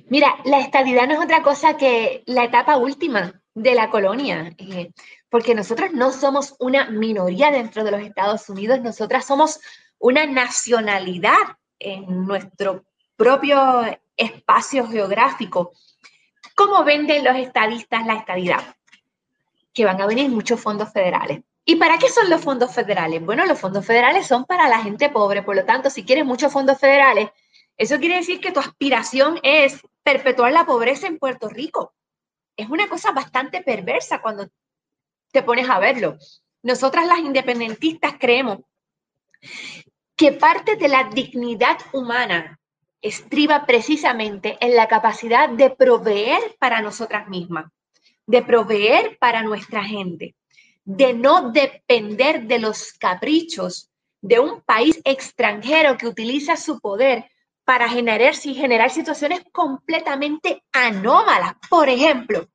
[0.08, 4.90] Mira, la estabilidad no es otra cosa que la etapa última de la colonia, eh,
[5.30, 9.60] porque nosotros no somos una minoría dentro de los Estados Unidos, nosotras somos
[10.00, 12.82] una nacionalidad en nuestro
[13.14, 15.70] propio espacio geográfico.
[16.56, 18.74] ¿Cómo venden los estadistas la estabilidad?
[19.78, 21.38] Que van a venir muchos fondos federales.
[21.64, 23.24] ¿Y para qué son los fondos federales?
[23.24, 26.52] Bueno, los fondos federales son para la gente pobre, por lo tanto, si quieres muchos
[26.52, 27.30] fondos federales,
[27.76, 31.94] eso quiere decir que tu aspiración es perpetuar la pobreza en Puerto Rico.
[32.56, 34.48] Es una cosa bastante perversa cuando
[35.30, 36.18] te pones a verlo.
[36.64, 38.58] Nosotras las independentistas creemos
[40.16, 42.58] que parte de la dignidad humana
[43.00, 47.70] estriba precisamente en la capacidad de proveer para nosotras mismas,
[48.28, 50.36] de proveer para nuestra gente
[50.84, 57.30] de no depender de los caprichos de un país extranjero que utiliza su poder
[57.64, 61.54] para generar, generar situaciones completamente anómalas.
[61.68, 62.48] Por ejemplo,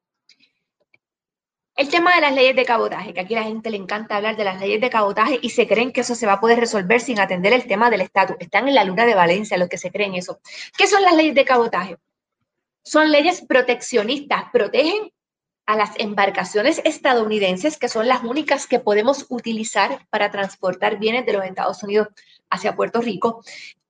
[1.75, 4.43] el tema de las leyes de cabotaje, que aquí la gente le encanta hablar de
[4.43, 7.19] las leyes de cabotaje y se creen que eso se va a poder resolver sin
[7.19, 8.37] atender el tema del estatus.
[8.39, 10.39] Están en la luna de Valencia los que se creen eso.
[10.77, 11.97] ¿Qué son las leyes de cabotaje?
[12.83, 15.12] Son leyes proteccionistas, protegen
[15.65, 21.33] a las embarcaciones estadounidenses, que son las únicas que podemos utilizar para transportar bienes de
[21.33, 22.09] los Estados Unidos
[22.49, 23.43] hacia Puerto Rico,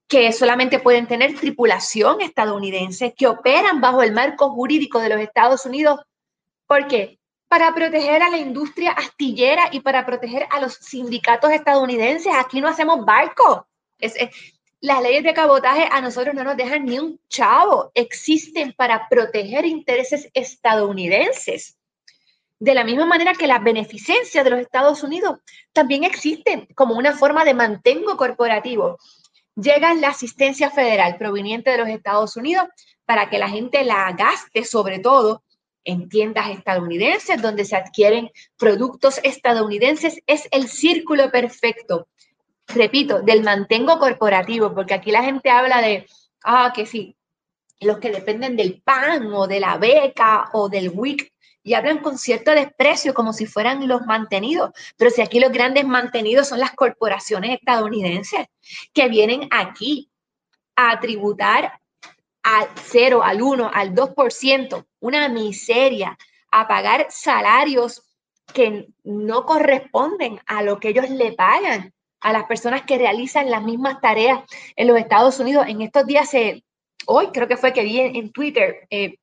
[0.07, 5.65] que solamente pueden tener tripulación estadounidense, que operan bajo el marco jurídico de los Estados
[5.65, 6.01] Unidos.
[6.67, 7.19] ¿Por qué?
[7.47, 12.33] Para proteger a la industria astillera y para proteger a los sindicatos estadounidenses.
[12.35, 13.67] Aquí no hacemos barco.
[13.99, 14.15] Es,
[14.83, 19.65] las leyes de cabotaje a nosotros no nos dejan ni un chavo, existen para proteger
[19.65, 21.77] intereses estadounidenses.
[22.59, 25.39] De la misma manera que las beneficencias de los Estados Unidos
[25.71, 28.97] también existen como una forma de mantengo corporativo.
[29.55, 32.67] llega la asistencia federal proveniente de los Estados Unidos
[33.05, 35.45] para que la gente la gaste sobre todo
[35.85, 40.21] en tiendas estadounidenses donde se adquieren productos estadounidenses.
[40.27, 42.09] Es el círculo perfecto,
[42.67, 46.07] repito, del mantengo corporativo, porque aquí la gente habla de,
[46.43, 47.15] ah, que sí,
[47.79, 51.31] los que dependen del PAN o de la beca o del WIC
[51.63, 54.71] y hablan con cierto desprecio como si fueran los mantenidos.
[54.97, 58.47] Pero si aquí los grandes mantenidos son las corporaciones estadounidenses
[58.93, 60.09] que vienen aquí
[60.75, 61.79] a tributar
[62.43, 66.17] al 0, al 1, al 2%, una miseria,
[66.51, 68.03] a pagar salarios
[68.53, 71.92] que no corresponden a lo que ellos le pagan
[72.23, 74.39] a las personas que realizan las mismas tareas
[74.75, 75.65] en los Estados Unidos.
[75.67, 76.31] En estos días,
[77.05, 79.17] hoy creo que fue que vi en, Twitter eh,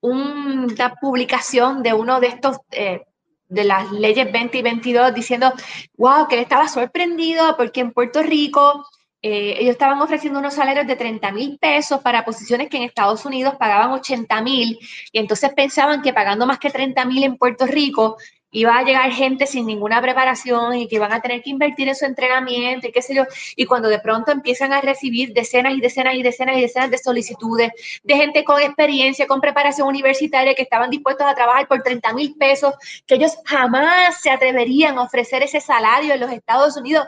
[0.00, 3.02] una publicación de uno de estos, eh,
[3.48, 5.52] de las leyes 20 y 22, diciendo,
[5.96, 8.86] wow, que él estaba sorprendido porque en Puerto Rico
[9.22, 13.24] eh, ellos estaban ofreciendo unos salarios de 30 mil pesos para posiciones que en Estados
[13.24, 14.78] Unidos pagaban 80 mil
[15.12, 18.16] y entonces pensaban que pagando más que 30 mil en Puerto Rico
[18.52, 21.94] iba a llegar gente sin ninguna preparación y que iban a tener que invertir en
[21.94, 23.24] su entrenamiento y qué sé yo.
[23.56, 26.98] Y cuando de pronto empiezan a recibir decenas y decenas y decenas y decenas de
[26.98, 32.12] solicitudes de gente con experiencia, con preparación universitaria, que estaban dispuestos a trabajar por 30
[32.12, 32.74] mil pesos,
[33.06, 37.06] que ellos jamás se atreverían a ofrecer ese salario en los Estados Unidos.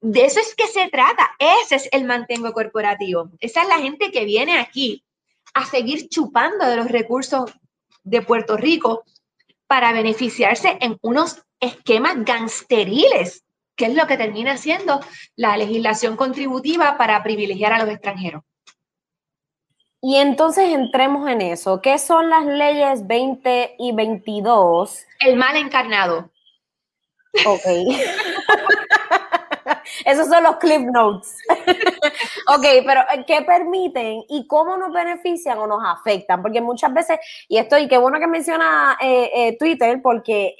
[0.00, 1.30] De eso es que se trata.
[1.38, 3.30] Ese es el mantengo corporativo.
[3.40, 5.02] Esa es la gente que viene aquí
[5.54, 7.50] a seguir chupando de los recursos
[8.04, 9.04] de Puerto Rico
[9.68, 13.44] para beneficiarse en unos esquemas gangsteriles,
[13.76, 15.00] que es lo que termina siendo
[15.36, 18.42] la legislación contributiva para privilegiar a los extranjeros.
[20.00, 21.80] Y entonces entremos en eso.
[21.80, 25.04] ¿Qué son las leyes 20 y 22?
[25.20, 26.30] El mal encarnado.
[27.44, 27.62] Ok.
[30.04, 31.36] Esos son los clip notes.
[31.48, 36.42] ok, pero eh, ¿qué permiten y cómo nos benefician o nos afectan?
[36.42, 40.56] Porque muchas veces, y esto, y qué bueno que menciona eh, eh, Twitter, porque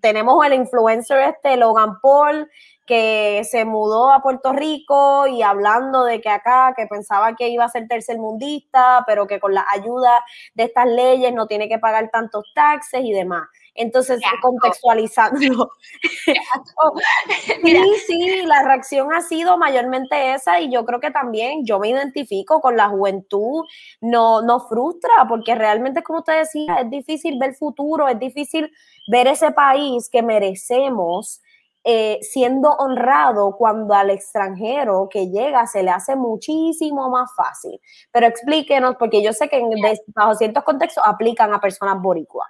[0.00, 2.48] tenemos el influencer este, Logan Paul,
[2.88, 7.64] que se mudó a Puerto Rico y hablando de que acá, que pensaba que iba
[7.64, 10.24] a ser tercermundista, pero que con la ayuda
[10.54, 13.46] de estas leyes no tiene que pagar tantos taxes y demás.
[13.74, 15.70] Entonces, contextualizando.
[17.62, 21.90] sí, sí, la reacción ha sido mayormente esa y yo creo que también yo me
[21.90, 23.64] identifico con la juventud,
[24.00, 28.72] no nos frustra porque realmente, como usted decía, es difícil ver futuro, es difícil
[29.08, 31.42] ver ese país que merecemos.
[31.90, 37.80] Eh, siendo honrado cuando al extranjero que llega se le hace muchísimo más fácil.
[38.12, 39.70] Pero explíquenos, porque yo sé que en,
[40.08, 42.46] bajo ciertos contextos aplican a personas boricuas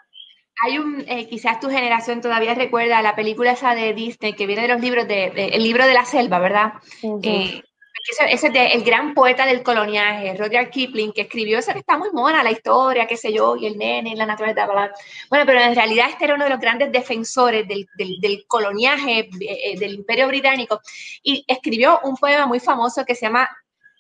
[0.61, 4.63] hay un, eh, quizás tu generación todavía recuerda la película esa de Disney que viene
[4.63, 6.73] de los libros de, el libro de la selva, ¿verdad?
[7.23, 7.63] Eh,
[8.09, 12.11] ese, es el gran poeta del coloniaje, Roger Kipling, que escribió esa que está muy
[12.13, 14.93] mona, la historia, qué sé yo, y el nene, y la naturaleza, bla,
[15.29, 19.79] Bueno, pero en realidad este era uno de los grandes defensores del, del, coloniaje eh,
[19.79, 20.81] del imperio británico
[21.23, 23.49] y escribió un poema muy famoso que se llama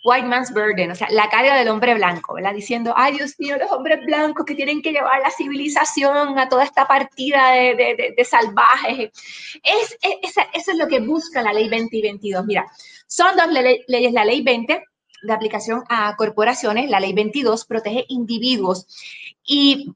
[0.04, 2.54] White Man's Burden, o sea, la carga del hombre blanco, ¿verdad?
[2.54, 6.64] Diciendo, ay Dios mío, los hombres blancos que tienen que llevar la civilización a toda
[6.64, 9.10] esta partida de, de, salvajes.
[9.62, 9.98] Es,
[10.52, 12.46] eso es lo que busca la ley 20 y 22.
[12.46, 12.66] Mira,
[13.06, 14.84] son dos leyes, la ley 20
[15.22, 18.86] de aplicación a corporaciones, la ley 22 protege individuos
[19.44, 19.92] y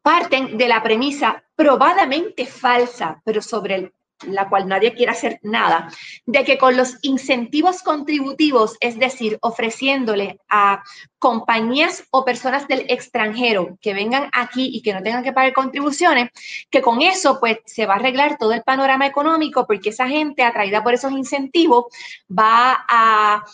[0.00, 3.92] parten de la premisa probadamente falsa, pero sobre el
[4.26, 5.88] la cual nadie quiere hacer nada,
[6.26, 10.82] de que con los incentivos contributivos, es decir, ofreciéndole a
[11.18, 16.30] compañías o personas del extranjero que vengan aquí y que no tengan que pagar contribuciones,
[16.70, 20.42] que con eso pues se va a arreglar todo el panorama económico porque esa gente
[20.42, 21.86] atraída por esos incentivos
[22.30, 23.44] va a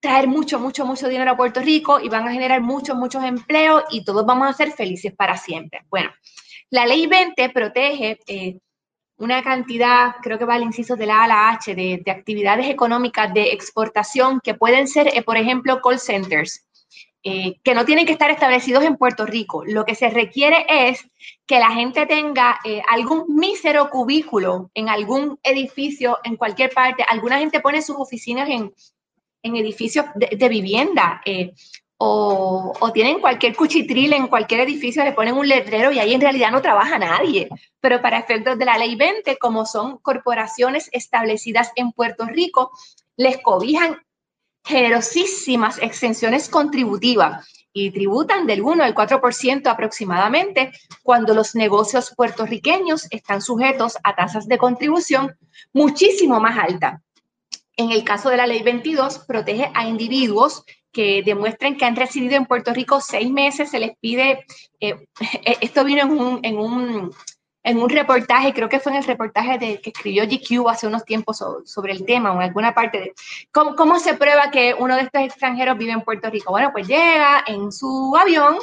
[0.00, 3.84] traer mucho, mucho, mucho dinero a Puerto Rico y van a generar muchos, muchos empleos
[3.90, 5.82] y todos vamos a ser felices para siempre.
[5.90, 6.10] Bueno,
[6.70, 8.58] la ley 20 protege eh,
[9.20, 12.68] una cantidad, creo que va al inciso de la A a la H, de, actividades
[12.68, 16.66] económicas de exportación que pueden ser, eh, por ejemplo, call centers,
[17.22, 19.62] eh, que no tienen que estar establecidos en Puerto Rico.
[19.66, 21.06] Lo que se requiere es
[21.46, 27.04] que la gente tenga eh, algún mísero cubículo en algún edificio, en cualquier parte.
[27.06, 28.72] Alguna gente pone sus oficinas en,
[29.42, 31.20] edificios de, de vivienda
[32.02, 36.50] o, tienen cualquier cuchitril en cualquier edificio, le ponen un letrero y ahí en realidad
[36.50, 37.50] no trabaja nadie.
[37.78, 42.70] Pero para efectos de la ley 20, como son corporaciones establecidas en Puerto Rico,
[43.18, 43.98] les cobijan
[44.64, 50.72] generosísimas exenciones contributivas y tributan del 1 al 4% aproximadamente
[51.02, 55.36] cuando los negocios puertorriqueños están sujetos a tasas de contribución
[55.74, 57.02] muchísimo más altas.
[57.76, 62.36] En el caso de la ley 22, protege a individuos que demuestren que han residido
[62.36, 64.44] en Puerto Rico seis meses, se les pide,
[64.80, 65.06] eh,
[65.60, 67.14] esto vino en un, en un,
[67.62, 71.04] en un reportaje, creo que fue en el reportaje de, que escribió GQ hace unos
[71.04, 73.12] tiempos sobre, el tema o en alguna parte de
[73.52, 76.52] ¿cómo, cómo se prueba que uno de estos extranjeros vive en Puerto Rico.
[76.52, 78.56] Bueno, pues llega en su avión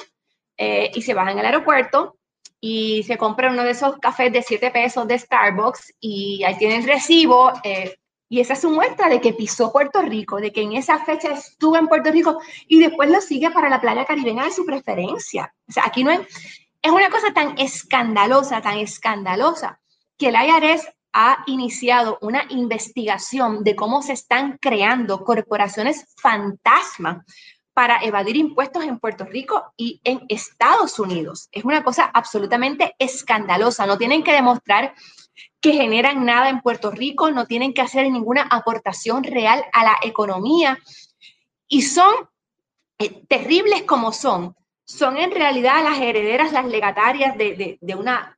[0.58, 2.18] eh, y se baja en el aeropuerto
[2.60, 6.78] y se compra uno de esos cafés de 7 pesos de Starbucks y ahí tiene
[6.78, 7.54] el recibo.
[7.64, 7.96] Eh,
[8.30, 11.32] y esa es su muestra de que pisó Puerto Rico, de que en esa fecha
[11.32, 15.54] estuvo en Puerto Rico y después lo sigue para la playa caribeña de su preferencia.
[15.68, 16.22] O sea, aquí no es,
[16.82, 19.80] es una cosa tan escandalosa, tan escandalosa,
[20.18, 27.26] que el IRS ha iniciado una investigación de cómo se están creando corporaciones fantasma
[27.74, 31.48] para evadir impuestos en Puerto Rico y en Estados Unidos.
[31.52, 33.86] Es una cosa absolutamente escandalosa.
[33.86, 34.96] No tienen que demostrar
[35.62, 39.98] que generan nada en Puerto Rico, no tienen que hacer ninguna aportación real a la
[40.04, 40.78] economía
[41.68, 42.14] y son
[43.00, 44.56] eh, terribles como son.
[44.86, 48.38] Son en realidad las herederas, las legatarias de, de una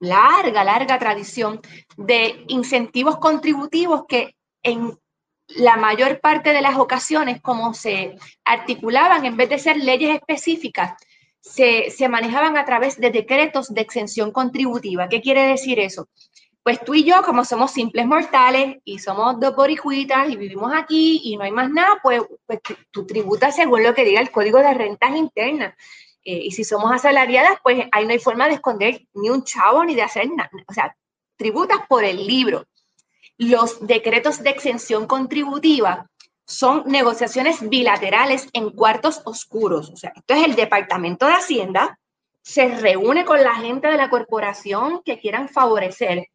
[0.00, 1.60] larga, larga tradición
[1.96, 4.98] de incentivos contributivos que en
[5.48, 11.00] la mayor parte de las ocasiones, como se articulaban, en vez de ser leyes específicas,
[11.54, 15.08] se, manejaban a través de decretos de exención contributiva.
[15.08, 16.08] ¿Qué quiere decir eso?
[16.62, 21.20] Pues tú y yo, como somos simples mortales y somos dos boricuitas y vivimos aquí
[21.24, 24.58] y no hay más nada, pues, pues tú tributas según lo que diga el Código
[24.58, 25.74] de Rentas Internas.
[26.24, 29.84] Eh, y si somos asalariadas, pues ahí no hay forma de esconder ni un chavo
[29.84, 30.50] ni de hacer nada.
[30.66, 30.96] O sea,
[31.36, 32.66] tributas por el libro.
[33.38, 36.10] Los decretos de exención contributiva
[36.46, 39.90] son negociaciones bilaterales en cuartos oscuros.
[39.90, 41.98] O sea, esto es el Departamento de Hacienda,
[42.42, 46.28] se reúne con la gente de la corporación que quieran favorecer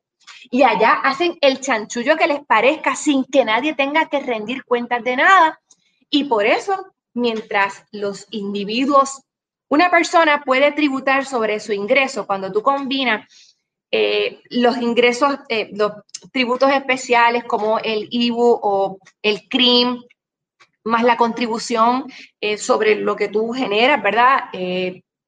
[0.50, 5.04] y allá hacen el chanchullo que les parezca sin que nadie tenga que rendir cuentas
[5.04, 5.60] de nada.
[6.10, 9.22] Y por eso, mientras los individuos,
[9.70, 13.51] una persona puede tributar sobre su ingreso cuando tú combinas
[13.92, 15.92] eh, los ingresos, eh, los
[16.32, 20.02] tributos especiales como el IBU o el CRIM,
[20.86, 22.06] más la contribución
[22.40, 24.46] eh, sobre lo que tú generas, ¿verdad?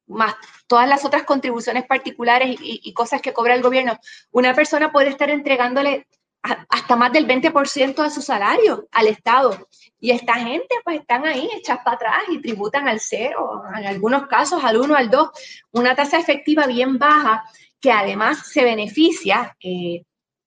[0.06, 0.36] más
[0.68, 3.98] todas las otras contribuciones particulares y, cosas que cobra el gobierno,
[4.32, 6.08] una persona puede estar entregándole
[6.44, 9.68] hasta más del 20% de su salario al Estado.
[10.00, 14.28] Y esta gente pues están ahí hechas para atrás y tributan al cero, en algunos
[14.28, 15.30] casos al 1, al 2,
[15.72, 17.44] una tasa efectiva bien baja
[17.80, 19.56] que además se beneficia.
[19.62, 20.04] Eh,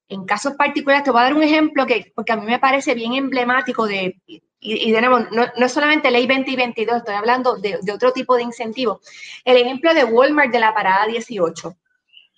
[0.08, 2.94] en casos particulares, te voy a dar un ejemplo que, porque a mí me parece
[2.94, 4.20] bien emblemático de,
[4.60, 8.36] y, nuevo, no, no, solamente ley 20 y 22, estoy hablando de, de otro tipo
[8.36, 9.00] de incentivo.
[9.44, 11.76] El ejemplo de Walmart de la parada 18.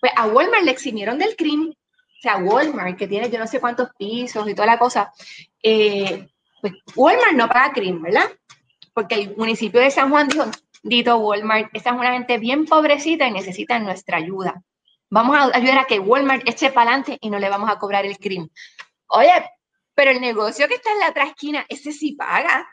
[0.01, 1.75] Pues a Walmart le eximieron del crimen,
[2.19, 5.12] o sea, Walmart, que tiene yo no sé cuántos pisos y toda la cosa,
[5.62, 6.27] eh,
[6.61, 8.29] pues Walmart no paga crimen, ¿verdad?
[8.93, 10.47] Porque el municipio de San Juan dijo,
[10.83, 14.61] dito Walmart, esta es una gente bien pobrecita y necesita nuestra ayuda.
[15.11, 18.05] Vamos a ayudar a que Walmart eche para adelante y no le vamos a cobrar
[18.05, 18.51] el crimen.
[19.07, 19.33] Oye,
[19.95, 22.69] pero el negocio que está en la otra esquina, ese sí paga.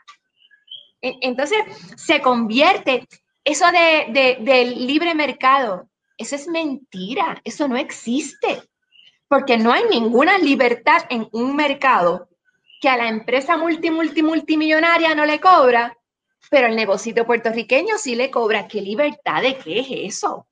[1.00, 1.58] Entonces
[1.96, 3.06] se convierte,
[3.44, 5.88] eso de, del libre mercado,
[6.18, 8.62] eso es mentira, eso no existe,
[9.28, 12.28] porque no hay ninguna libertad en un mercado
[12.80, 15.96] que a la empresa multi, multi, multimillonaria no le cobra,
[16.50, 18.68] pero el negocio puertorriqueño sí le cobra.
[18.68, 20.46] ¿Qué libertad de qué es eso?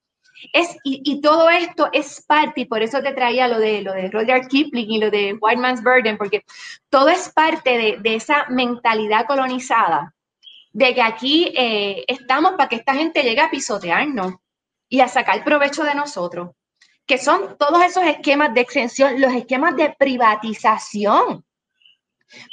[0.53, 4.11] Es, y, todo esto es parte, y por eso te traía lo de, lo de
[4.11, 6.45] Roger Kipling y lo de White Man's Burden, porque
[6.91, 10.15] todo es parte de, de esa mentalidad colonizada,
[10.73, 14.35] de que aquí eh, estamos para que esta gente llegue a pisotearnos
[14.89, 16.51] y a sacar provecho de nosotros,
[17.07, 21.45] que son todos esos esquemas de exención, los esquemas de privatización.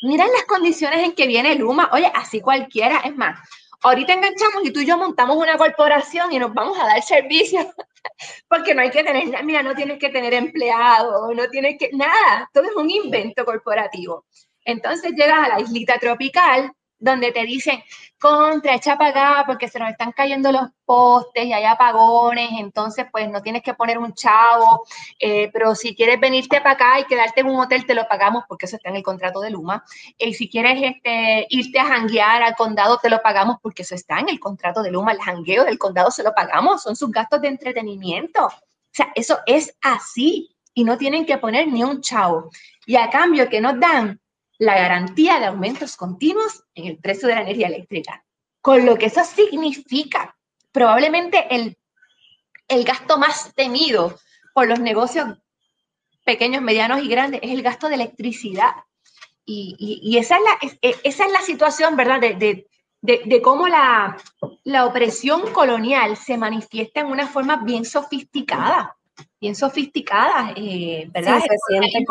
[0.04, 1.90] Miren las condiciones en que viene Luma.
[1.94, 3.00] Oye, así cualquiera.
[3.00, 3.40] Es más,
[3.82, 7.60] ahorita enganchamos y tú y yo montamos una corporación y nos vamos a dar servicio,
[8.48, 12.50] porque no hay que tener, mira, no tienes que tener empleados, no tienes que, nada,
[12.54, 14.26] todo es un invento corporativo.
[14.64, 16.72] Entonces llegas a la islita tropical
[17.02, 17.84] donde te dicen,
[18.20, 23.28] contra, echa para porque se nos están cayendo los postes y hay apagones, entonces pues
[23.30, 24.86] no tienes que poner un chavo,
[25.20, 28.44] eh, pero si quieres venirte para acá y quedarte en un hotel, te lo pagamos
[28.48, 29.84] porque eso está en el contrato de Luma.
[30.18, 34.20] Y si quieres este, irte a janguear al condado, te lo pagamos porque eso está
[34.20, 35.14] en el contrato de Luma.
[35.14, 38.46] El jangueo del condado se lo pagamos, son sus gastos de entretenimiento.
[38.46, 42.52] O sea, eso es así y no tienen que poner ni un chavo.
[42.86, 44.22] Y a cambio que nos dan
[44.62, 48.24] la garantía de aumentos continuos en el precio de la energía eléctrica.
[48.62, 50.38] Con lo que eso significa,
[50.72, 51.80] probablemente el,
[52.68, 54.20] el gasto más temido
[54.54, 55.30] por los negocios
[56.24, 58.74] pequeños, medianos y grandes es el gasto de electricidad.
[59.44, 62.22] Y, esa, es la, e, esa es la situación, ¿verdad?
[62.22, 62.68] De,
[63.02, 64.16] de, cómo la,
[64.64, 68.96] la, opresión colonial se manifiesta en una forma bien sofisticada,
[69.42, 71.42] bien sofisticada, eh, ¿verdad?
[71.42, 72.06] se siente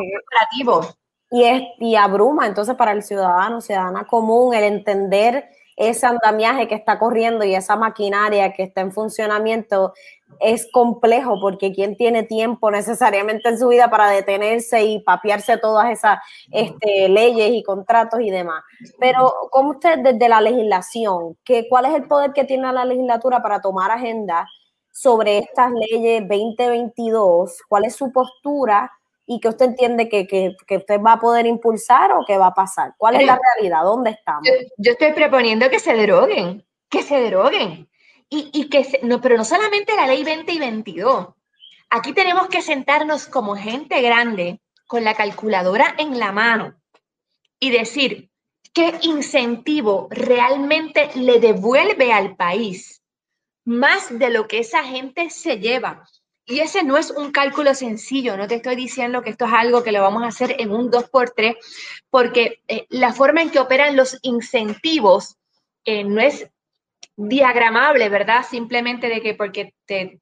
[1.30, 5.48] y, es, y abruma entonces para el ciudadano, ciudadana común, el entender
[5.80, 9.94] ese andamiaje que está corriendo y esa maquinaria que está en funcionamiento
[10.38, 15.90] es complejo porque quien tiene tiempo necesariamente en su vida para detenerse y papiarse todas
[15.90, 16.18] esas
[16.52, 18.62] este, leyes y contratos y demás.
[18.98, 23.40] Pero, ¿cómo usted desde la legislación, ¿qué, cuál es el poder que tiene la legislatura
[23.40, 24.46] para tomar agenda
[24.92, 27.62] sobre estas leyes 2022?
[27.66, 28.92] ¿Cuál es su postura?
[29.32, 32.48] Y que usted entiende que, que, que, usted va a poder impulsar o que va
[32.48, 32.94] a pasar?
[32.98, 33.84] ¿Cuál es la realidad?
[33.84, 34.42] ¿Dónde estamos?
[34.76, 37.88] Yo, estoy proponiendo que se deroguen, que se deroguen.
[38.28, 41.28] Y, y que, no, pero no solamente la ley 20 y 22.
[41.90, 46.74] Aquí tenemos que sentarnos como gente grande con la calculadora en la mano
[47.60, 48.32] y decir
[48.74, 53.00] qué incentivo realmente le devuelve al país
[53.64, 56.04] más de lo que esa gente se lleva.
[56.50, 59.84] Y ese no es un cálculo sencillo, no te estoy diciendo que esto es algo
[59.84, 61.56] que lo vamos a hacer en un 2x3,
[62.10, 65.36] porque eh, la forma en que operan los incentivos
[65.84, 66.48] eh, no es
[67.16, 68.44] diagramable, ¿verdad?
[68.48, 70.18] Simplemente de que porque te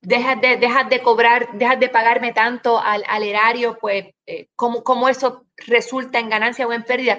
[0.00, 5.44] dejas de, dejas de cobrar, dejas de pagarme tanto al, erario, pues eh, cómo, eso
[5.66, 7.18] resulta en ganancia o en pérdida.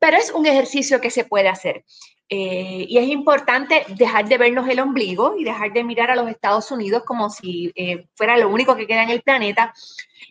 [0.00, 1.84] Pero es un ejercicio que se puede hacer.
[2.30, 6.28] Eh, y es importante dejar de vernos el ombligo y dejar de mirar a los
[6.30, 9.74] Estados Unidos como si eh, fuera lo único que queda en el planeta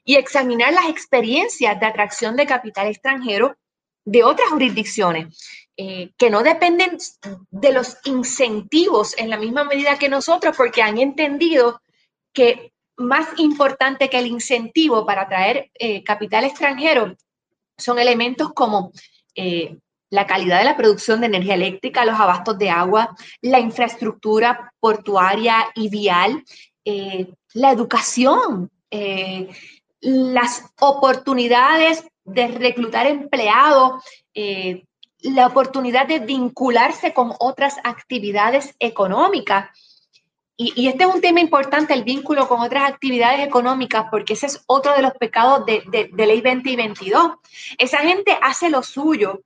[0.03, 3.55] y examinar las experiencias de atracción de capital extranjero
[4.05, 6.97] de otras jurisdicciones eh, que no dependen
[7.51, 11.79] de los incentivos en la misma medida que nosotros porque han entendido
[12.33, 15.71] que más importante que el incentivo para atraer
[16.05, 17.15] capital extranjero
[17.77, 18.91] son elementos como
[20.13, 25.65] la calidad de la producción de energía eléctrica, los abastos de agua, la infraestructura portuaria
[25.73, 26.43] y vial,
[26.85, 29.49] eh, la educación, eh,
[30.01, 34.03] las oportunidades de reclutar empleados,
[34.35, 34.85] eh,
[35.21, 39.71] la oportunidad de vincularse con otras actividades económicas.
[40.55, 44.63] Y, este es un tema importante, el vínculo con otras actividades económicas, porque ese es
[44.67, 45.81] otro de los pecados de,
[46.13, 47.31] de ley 20 y 22.
[47.79, 49.41] Esa gente hace lo suyo,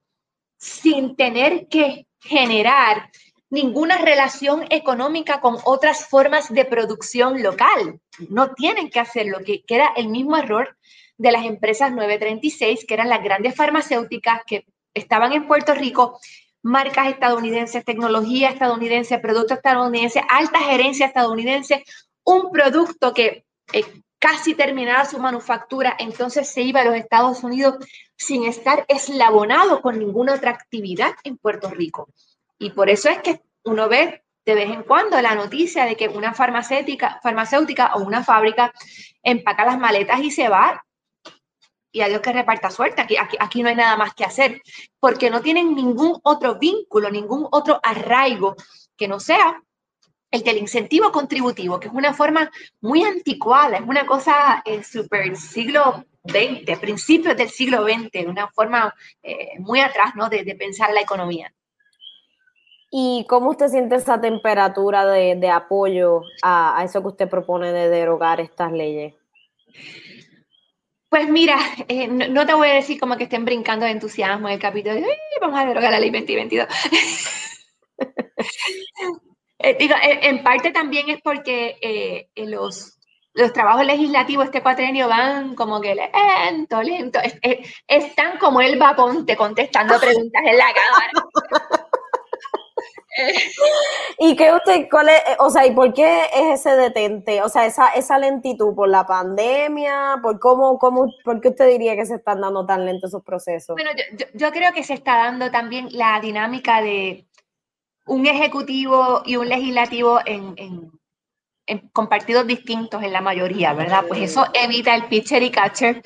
[0.57, 3.09] sin tener que generar
[3.49, 7.99] ninguna relación económica con otras formas de producción local.
[8.29, 10.77] No tienen que hacerlo, que, que era el mismo error
[11.17, 16.19] de las empresas 936, que eran las grandes farmacéuticas que estaban en Puerto Rico,
[16.61, 21.83] marcas estadounidenses, tecnología estadounidense, producto estadounidense, alta gerencia estadounidense,
[22.23, 23.85] un producto que eh,
[24.19, 27.75] casi terminada su manufactura, entonces se iba a los Estados Unidos
[28.15, 32.09] sin estar eslabonado con ninguna otra actividad en Puerto Rico.
[32.57, 36.07] Y por eso es que uno ve de vez en cuando la noticia de que
[36.07, 38.73] una farmacéutica, farmacéutica o una fábrica
[39.21, 40.83] empaca las maletas y se va.
[41.91, 44.61] Y a Dios que reparta suerte, aquí, no hay nada más que hacer,
[44.99, 48.55] porque no tienen ningún otro vínculo, ningún otro arraigo
[48.95, 49.61] que no sea
[50.31, 52.51] el del incentivo contributivo, que es una forma
[52.81, 58.93] muy anticuada, es una cosa eh, súper siglo XX, principios del siglo XX, una forma
[59.23, 60.29] eh, muy atrás ¿no?
[60.29, 61.53] de, pensar la economía.
[62.89, 68.39] ¿Y cómo usted siente esa temperatura de, apoyo a, eso que usted propone de derogar
[68.39, 69.13] estas leyes?
[71.09, 71.57] Pues mira,
[71.87, 74.95] eh, no, te voy a decir como que estén brincando de entusiasmo en el capítulo
[74.95, 75.05] de
[75.39, 76.67] vamos a derogar la ley 2022.
[79.59, 82.99] Eh, digo, en parte también es porque eh, los,
[83.33, 87.19] los trabajos legislativos este cuatrenio van como que lento, lento.
[87.87, 91.29] están como el vaponte contestando preguntas en la cámara.
[94.19, 97.41] ¿Y qué usted, cuál es, o sea, y por qué es ese detente?
[97.41, 101.95] O sea, esa, esa lentitud por la pandemia, por cómo, cómo, por qué usted diría
[101.95, 103.75] que se están dando tan lentos esos procesos?
[103.75, 103.89] Bueno,
[104.33, 107.25] yo creo que se está dando también la dinámica de,
[108.07, 110.53] un ejecutivo y un legislativo en,
[111.65, 114.05] en, con partidos distintos en la mayoría, ¿verdad?
[114.07, 116.01] Pues eso evita el pitcher y catcher,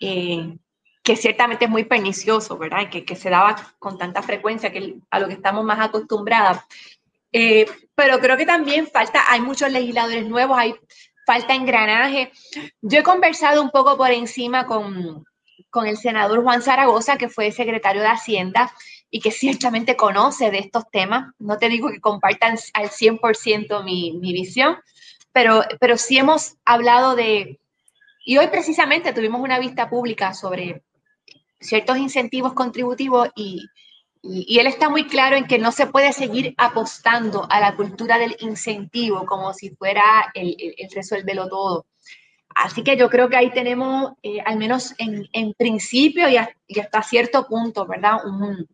[0.00, 0.56] eh,
[1.02, 2.90] que ciertamente es muy pernicioso, ¿verdad?
[2.90, 6.64] Que, que se daba con tanta frecuencia que a lo que estamos más acostumbradas.
[7.32, 10.74] Eh, pero creo que también falta, hay muchos legisladores nuevos, hay
[11.26, 12.32] falta engranaje.
[12.82, 15.24] Yo he conversado un poco por encima con,
[15.70, 18.72] con el senador Juan Zaragoza, que fue secretario de Hacienda,
[19.16, 21.32] y que ciertamente conoce de estos temas.
[21.38, 24.76] No te digo que compartan al 100% mi, mi visión,
[25.32, 27.58] pero, pero sí hemos hablado de,
[28.26, 30.82] y hoy precisamente tuvimos una vista pública sobre
[31.58, 33.64] ciertos incentivos contributivos y,
[34.20, 38.18] y, él está muy claro en que no se puede seguir apostando a la cultura
[38.18, 41.86] del incentivo como si fuera el, el, resuélvelo todo.
[42.54, 47.02] Así que yo creo que ahí tenemos, eh, al menos en, en principio y, hasta
[47.02, 48.18] cierto punto, ¿verdad?
[48.26, 48.68] Un,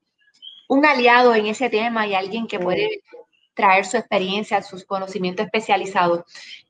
[0.72, 3.02] un, aliado en ese tema y alguien que puede
[3.54, 6.24] traer su experiencia, sus conocimientos especializados.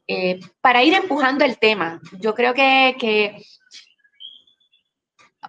[0.07, 3.43] Eh, para ir empujando el tema, yo creo que, que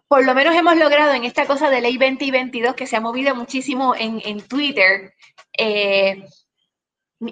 [0.08, 3.36] por lo menos hemos logrado en esta cosa de ley 2022 que se ha movido
[3.36, 5.14] muchísimo en, en Twitter.
[5.58, 6.26] Eh,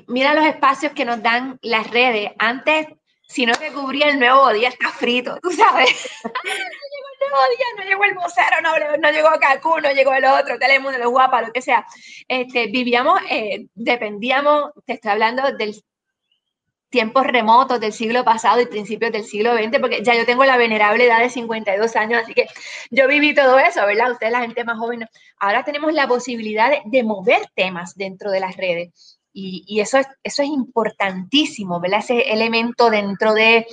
[0.07, 2.31] mira los espacios que nos dan las redes.
[2.39, 2.87] Antes,
[3.27, 6.09] si no se cubría el nuevo día, está frito, tú sabes.
[7.29, 10.97] no día, no llegó el vocero, no, no llegó Cacu, no llegó el otro, Telemundo,
[10.97, 11.85] los guapa, lo que sea.
[12.27, 15.75] Este, vivíamos, eh, dependíamos, te estoy hablando del
[16.91, 20.57] tiempos remotos del siglo pasado y principios del siglo XX, porque ya yo tengo la
[20.57, 22.47] venerable edad de 52 años, así que
[22.91, 24.11] yo viví todo eso, ¿verdad?
[24.11, 25.07] Ustedes, la gente más joven.
[25.39, 30.43] Ahora tenemos la posibilidad de, mover temas dentro de las redes y, eso, es, eso
[30.43, 31.99] es importantísimo, ¿verdad?
[31.99, 33.65] Ese elemento dentro de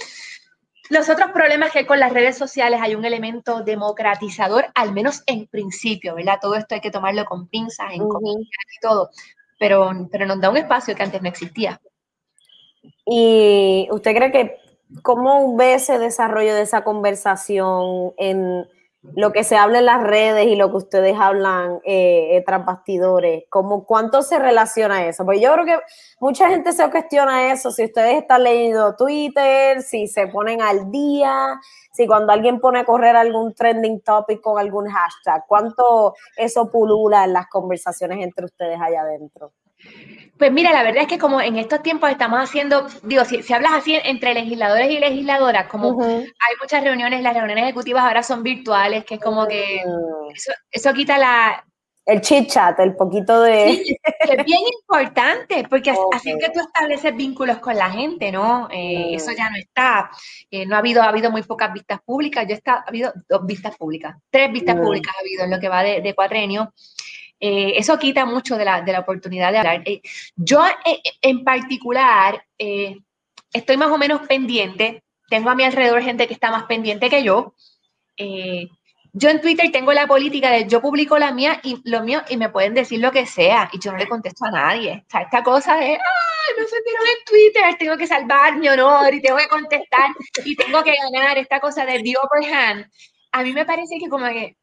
[0.91, 5.22] los otros problemas que hay con las redes sociales, hay un elemento democratizador, al menos
[5.26, 6.39] en principio, ¿verdad?
[6.41, 9.11] Todo esto hay que tomarlo con pinzas, en uh y todo,
[9.59, 11.80] pero, pero nos da un espacio que antes no existía.
[13.05, 14.57] ¿Y usted cree que
[15.03, 18.66] cómo ve ese desarrollo de esa conversación en
[19.03, 22.64] lo que se habla en las redes y lo que ustedes hablan eh, eh tras
[22.64, 23.44] bastidores?
[23.49, 25.24] ¿Cómo, ¿Cuánto se relaciona eso?
[25.24, 25.78] Porque yo creo que
[26.20, 31.59] mucha gente se cuestiona eso, si ustedes están leyendo Twitter, si se ponen al día,
[31.92, 37.24] si cuando alguien pone a correr algún trending topic con algún hashtag, ¿cuánto eso pulula
[37.24, 39.53] en las conversaciones entre ustedes allá adentro?
[40.39, 43.53] Pues mira, la verdad es que como en estos tiempos estamos haciendo, digo, si, si
[43.53, 48.45] hablas así entre legisladores y legisladoras, como hay muchas reuniones, las reuniones ejecutivas ahora son
[48.45, 50.33] virtuales, que es como que mm.
[50.70, 51.64] eso, quita la...
[52.07, 53.83] El chit chat, el poquito de...
[53.85, 58.68] Sí, es bien importante, porque así que tú estableces vínculos con la gente, ¿no?
[58.70, 60.09] Eh, eso ya no está.
[60.51, 63.45] Eh, no ha habido, ha habido muy pocas vistas públicas, yo está, ha habido dos
[63.45, 64.81] vistas públicas, tres vistas mm.
[64.81, 66.72] públicas ha habido en lo que va de, de cuatrenio.
[67.41, 69.82] Eh, eso quita mucho de la, de la oportunidad de hablar.
[69.84, 70.01] Eh,
[70.36, 72.45] yo eh, en particular
[73.53, 77.22] estoy más o menos pendiente, tengo a mi alrededor gente que está más pendiente que
[77.22, 77.55] yo.
[79.12, 82.36] yo en Twitter tengo la política de yo publico la mía y lo mío y
[82.36, 85.05] me pueden decir lo que sea y yo no le contesto a nadie.
[85.07, 88.68] O sea, esta cosa de, ah, no se vieron en Twitter, tengo que salvar mi
[88.68, 90.11] honor y tengo que contestar
[90.45, 92.86] y tengo que ganar esta cosa de the upper hand.
[93.32, 94.57] A mí me parece que como que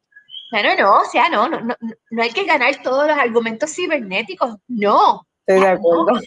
[0.52, 1.74] no, no, o sea, no, no, no,
[2.10, 5.26] no hay que ganar todos los argumentos cibernéticos, no.
[5.46, 6.20] Estoy de acuerdo.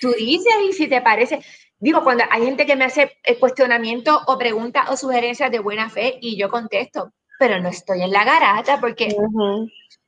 [0.00, 1.40] Tú dices y si te parece,
[1.78, 6.18] digo, cuando hay gente que me hace cuestionamiento o preguntas o sugerencias de buena fe
[6.20, 9.14] y yo contesto, pero no estoy en la garata porque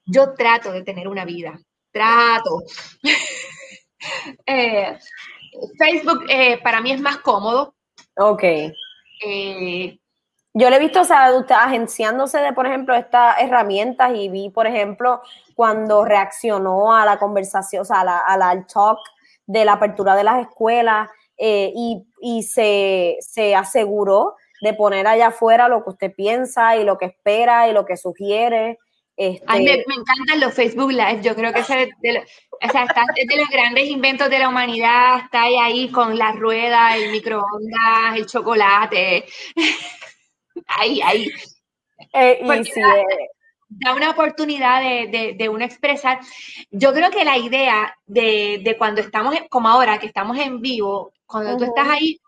[0.04, 1.58] yo trato de tener una vida,
[1.92, 2.62] trato.
[4.46, 4.98] Eh,
[5.78, 7.74] Facebook eh, para mí es más cómodo.
[8.16, 8.42] Ok.
[8.42, 9.98] Eh,
[10.52, 14.50] yo le he visto, o sea, usted agenciándose de, por ejemplo, estas herramientas y vi,
[14.50, 15.22] por ejemplo,
[15.54, 18.98] cuando reaccionó a la conversación, o sea, al talk
[19.46, 21.72] de la apertura de las escuelas eh,
[22.20, 27.06] y, se, se, aseguró de poner allá afuera lo que usted piensa y lo que
[27.06, 28.78] espera y lo que sugiere.
[29.16, 29.44] Este...
[29.46, 31.20] Ay, me, encantan los Facebook Live.
[31.22, 35.20] Yo creo que ese de, o sea, está, de los grandes inventos de la humanidad.
[35.24, 39.24] Está ahí, ahí con la rueda, el microondas, el chocolate.
[40.66, 41.30] Ahí, ahí.
[42.12, 43.04] Eh, y sí, eh.
[43.68, 46.20] da, una oportunidad de, de, uno expresar.
[46.70, 51.12] Yo creo que la idea de, de, cuando estamos, como ahora, que estamos en vivo,
[51.26, 52.20] cuando tú estás ahí,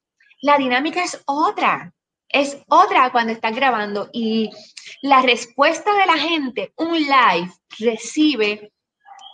[0.42, 1.92] la dinámica es otra.
[2.28, 4.50] Es otra cuando estás grabando y
[5.02, 8.72] la respuesta de la gente, un live recibe,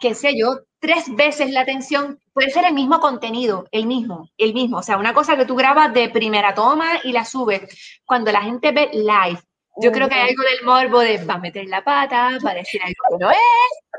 [0.00, 4.54] qué sé yo, tres veces la atención, puede ser el mismo contenido, el mismo, el
[4.54, 4.78] mismo.
[4.78, 8.00] O sea, una cosa que tú grabas de primera toma y la subes.
[8.04, 9.40] Cuando la gente ve live,
[9.80, 12.54] yo creo que hay algo del morbo de va a meter la pata, va a
[12.54, 13.38] decir algo que no es.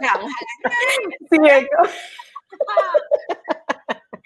[0.02, 1.90] Vamos a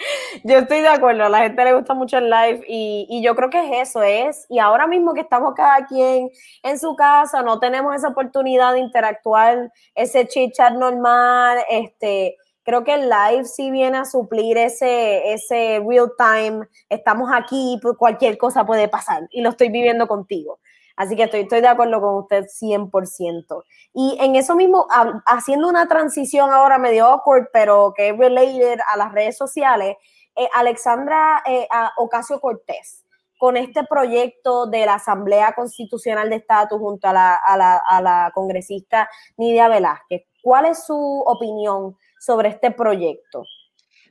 [0.43, 3.36] Yo estoy de acuerdo, a la gente le gusta mucho el live y, y, yo
[3.36, 6.30] creo que es eso, es, y ahora mismo que estamos cada quien
[6.64, 12.84] en su casa, no tenemos esa oportunidad de interactuar, ese chit chat normal, este, creo
[12.84, 18.38] que el live sí viene a suplir ese, ese real time, estamos aquí, pues, cualquier
[18.38, 20.59] cosa puede pasar y lo estoy viviendo contigo.
[20.95, 23.64] Así que estoy, estoy de acuerdo con usted 100%.
[23.93, 24.88] Y en eso mismo,
[25.26, 29.97] haciendo una transición ahora medio awkward, pero que es related a las redes sociales,
[30.36, 33.03] eh, Alexandra eh, Ocasio Cortés
[33.38, 39.09] con este proyecto de la Asamblea Constitucional de Estatus junto a la, a la congresista
[39.36, 40.24] Nidia Velázquez.
[40.41, 43.43] ¿Cuál es su opinión sobre este proyecto?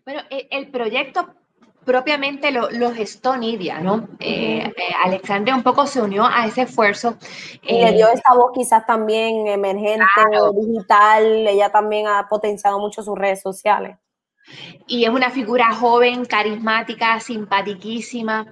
[0.04, 1.34] Bueno, e, el proyecto
[1.84, 4.08] propiamente lo, lo gestó Nidia, ¿no?
[4.20, 7.16] Eh, eh, Alexandria un poco se unió a ese esfuerzo.
[7.62, 10.04] Y le dio eh, esa voz quizás también emergente,
[10.54, 13.96] digital, ella también ha potenciado mucho sus redes sociales.
[14.86, 18.46] Y es una figura joven, carismática, simpatiquísima.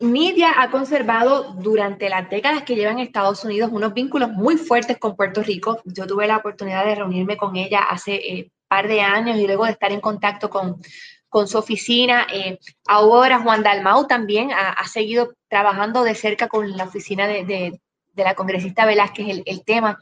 [0.00, 4.98] Nidia ha conservado durante las décadas que lleva en Estados Unidos unos vínculos muy fuertes
[4.98, 5.80] con Puerto Rico.
[5.84, 9.72] Yo tuve la oportunidad de reunirme con ella hace par de años y luego de
[9.72, 10.80] estar en contacto con,
[11.28, 12.26] con su oficina.
[12.32, 17.80] Eh, ahora Juan Dalmau también ha, seguido trabajando de cerca con la oficina de, de,
[18.14, 19.98] la congresista Velázquez el, tema.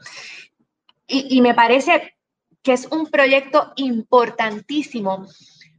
[1.05, 2.15] Y, y, me parece
[2.63, 5.27] que es un proyecto importantísimo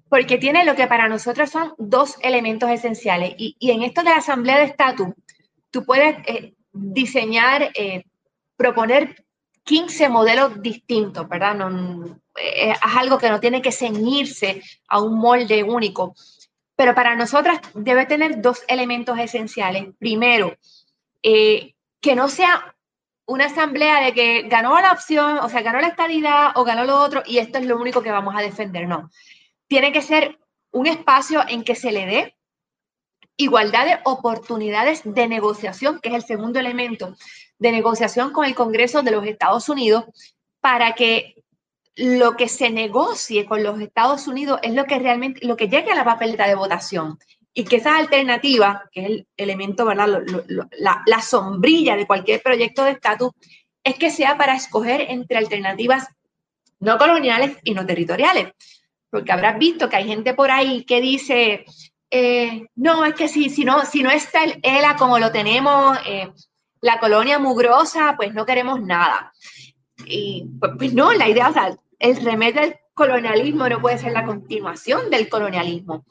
[0.09, 3.35] porque tiene lo que para nosotros son dos elementos esenciales.
[3.37, 5.09] Y, y en esto de la Asamblea de Estatus,
[5.71, 8.05] tú puedes eh, diseñar, eh,
[8.57, 9.25] proponer
[9.69, 11.55] 15 modelos distintos, ¿verdad?
[12.37, 16.15] Eh, es algo que no tiene que ceñirse a un molde único.
[16.75, 19.89] Pero para nosotras debe tener dos elementos esenciales.
[19.99, 20.57] Primero,
[21.23, 22.75] eh, que no sea
[23.27, 26.99] una asamblea de que ganó la opción, o sea, ganó la estadidad o ganó lo
[26.99, 28.89] otro y esto es lo único que vamos a defender.
[28.89, 29.11] No.
[29.67, 30.39] Tiene que ser
[30.71, 32.37] un espacio en que se le dé
[33.37, 37.15] igualdad de oportunidades de negociación, que es el segundo elemento
[37.59, 40.05] de negociación con el Congreso de los Estados Unidos,
[40.61, 41.35] para que
[41.97, 45.91] lo que se negocie con los Estados Unidos es lo que realmente, lo que llegue
[45.91, 47.19] a la papeleta de votación
[47.53, 50.23] y que esa alternativa, que es el elemento, ¿verdad?
[50.47, 53.33] la, la, sombrilla de cualquier proyecto de estatus,
[53.83, 56.07] es que sea para escoger entre alternativas
[56.79, 58.53] no coloniales y no territoriales.
[59.11, 61.65] Porque habrás visto que hay gente por ahí que dice,
[62.11, 65.99] eh, no, es que si, si, no, si no está el ELA como lo tenemos,
[66.07, 66.31] eh,
[66.81, 69.33] la colonia mugrosa, pues no queremos nada.
[70.07, 74.13] Y pues, pues no, la idea, o sea, el remedio al colonialismo no puede ser
[74.13, 76.05] la continuación del colonialismo.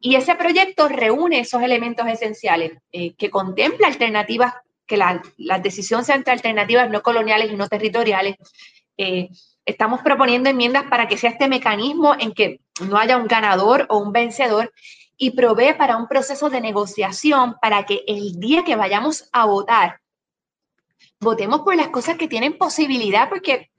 [0.00, 4.52] Y ese proyecto reúne esos elementos esenciales eh, que contempla alternativas,
[4.86, 8.36] que la, la, decisión sea entre alternativas no coloniales y no territoriales.
[8.98, 9.30] Eh,
[9.64, 13.96] estamos proponiendo enmiendas para que sea este mecanismo en que no haya un ganador o
[13.96, 14.70] un vencedor
[15.16, 20.00] y provee para un proceso de negociación para que el día que vayamos a votar,
[21.24, 23.70] votemos por las cosas que tienen posibilidad, porque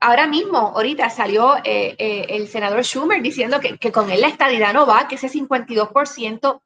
[0.00, 4.74] ahora mismo, ahorita salió eh, eh, el senador Schumer diciendo que, con él la estadidad
[4.74, 6.60] no va, que ese 52%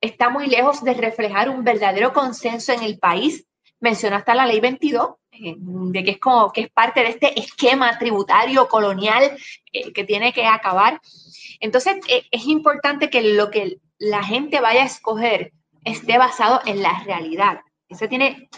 [0.00, 3.46] está muy lejos de reflejar un verdadero consenso en el país.
[3.80, 7.38] Mencionó hasta la ley 22, eh, de que es como que es parte de este
[7.38, 9.36] esquema tributario colonial
[9.72, 11.00] que tiene que acabar.
[11.58, 11.96] Entonces,
[12.30, 15.52] es importante que lo que la gente vaya a escoger
[15.84, 17.60] esté basado en la realidad.
[17.88, 18.48] Eso tiene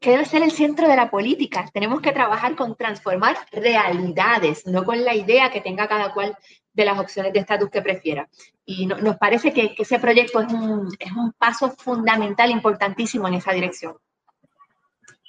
[0.00, 1.68] que debe ser el centro de la política.
[1.72, 6.36] Tenemos que trabajar con transformar realidades, no con la idea que tenga cada cual
[6.72, 8.28] de las opciones de estatus que prefiera.
[8.64, 13.52] Y nos parece que, ese proyecto es un, es un paso fundamental, importantísimo en esa
[13.52, 13.96] dirección.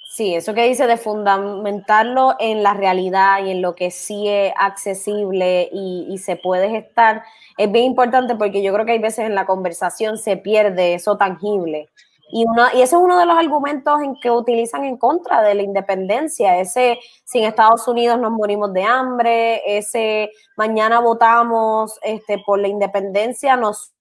[0.08, 4.52] Sí, eso que dice de fundamentarlo en la realidad y en lo que sí es
[4.58, 7.24] accesible y, y, se puede gestar,
[7.56, 11.16] es bien importante porque yo creo que hay veces en la conversación se pierde eso
[11.16, 11.88] tangible.
[12.34, 15.62] Y, y ese es uno de los argumentos en que utilizan en contra de la
[15.62, 16.58] independencia.
[16.58, 23.54] Ese, sin Estados Unidos nos morimos de hambre, ese mañana votamos este, por la independencia,
[23.56, 23.92] nos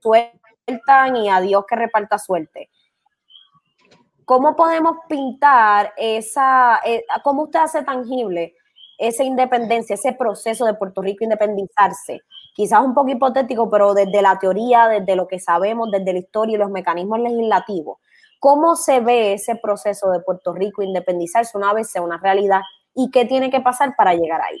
[0.00, 2.70] sueltan y a Dios que reparta suerte.
[4.24, 8.54] ¿Cómo podemos pintar esa, eh, cómo usted hace tangible
[8.96, 12.22] esa independencia, ese proceso de Puerto Rico independizarse?
[12.58, 16.56] Quizás un poco hipotético, pero desde la teoría, desde lo que sabemos, desde la historia
[16.56, 17.98] y los mecanismos legislativos,
[18.40, 22.62] ¿cómo se ve ese proceso de Puerto Rico independizarse una vez sea una realidad
[22.96, 24.58] y qué tiene que pasar para llegar ahí?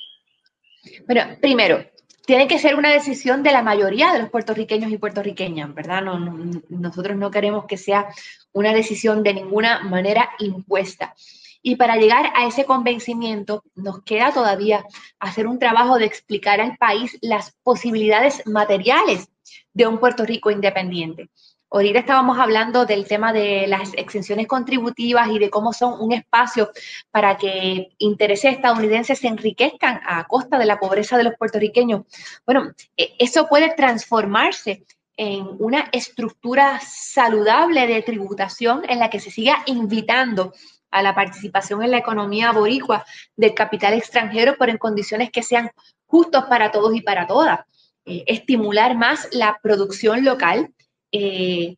[1.08, 1.84] Bueno, primero,
[2.24, 6.00] tiene que ser una decisión de la mayoría de los puertorriqueños y puertorriqueñas, ¿verdad?
[6.00, 6.20] No,
[6.68, 8.06] nosotros no queremos que sea
[8.52, 11.16] una decisión de ninguna manera impuesta.
[11.62, 14.84] Y para llegar a ese convencimiento, nos queda todavía
[15.18, 19.28] hacer un trabajo de explicar al país las posibilidades materiales
[19.72, 21.30] de un Puerto Rico independiente.
[21.70, 26.70] Ahorita estábamos hablando del tema de las exenciones contributivas y de cómo son un espacio
[27.10, 32.02] para que intereses estadounidenses se enriquezcan a costa de la pobreza de los puertorriqueños.
[32.46, 34.86] Bueno, e, eso puede transformarse
[35.18, 40.54] en una estructura saludable de tributación en la que se siga invitando
[40.90, 43.04] a la participación en la economía boricua
[43.36, 45.70] del capital extranjero, pero en condiciones que sean
[46.06, 47.60] justos para todos y para todas.
[48.04, 50.72] Eh, estimular más la producción local,
[51.12, 51.76] eh,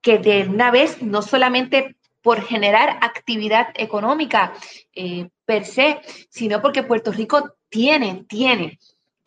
[0.00, 4.52] que de una vez, no solamente por generar actividad económica
[4.94, 6.00] eh, per se,
[6.30, 8.78] sino porque Puerto Rico tiene, tiene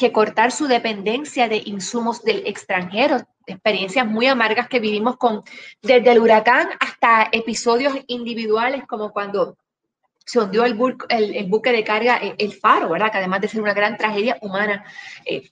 [0.04, 5.44] que cortar su dependencia de insumos del extranjero, experiencias muy amargas que vivimos con
[5.82, 9.56] desde el huracán hasta episodios individuales como cuando
[10.26, 13.14] se hundió el, buque de carga, eh, el, Faro, ¿verdad?
[13.14, 14.84] Que además de ser una gran tragedia humana,
[15.26, 15.50] eh,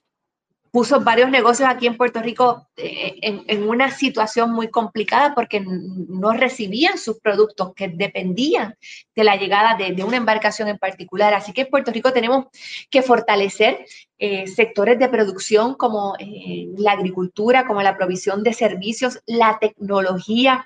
[0.72, 6.32] puso varios negocios aquí en Puerto Rico eh, en, una situación muy complicada porque no
[6.32, 8.74] recibían sus productos que dependían
[9.14, 11.34] de la llegada de, una embarcación en particular.
[11.34, 12.46] Así que en Puerto Rico tenemos
[12.90, 13.84] que fortalecer
[14.18, 20.64] eh, sectores de producción como eh, la agricultura, como la provisión de servicios, la tecnología.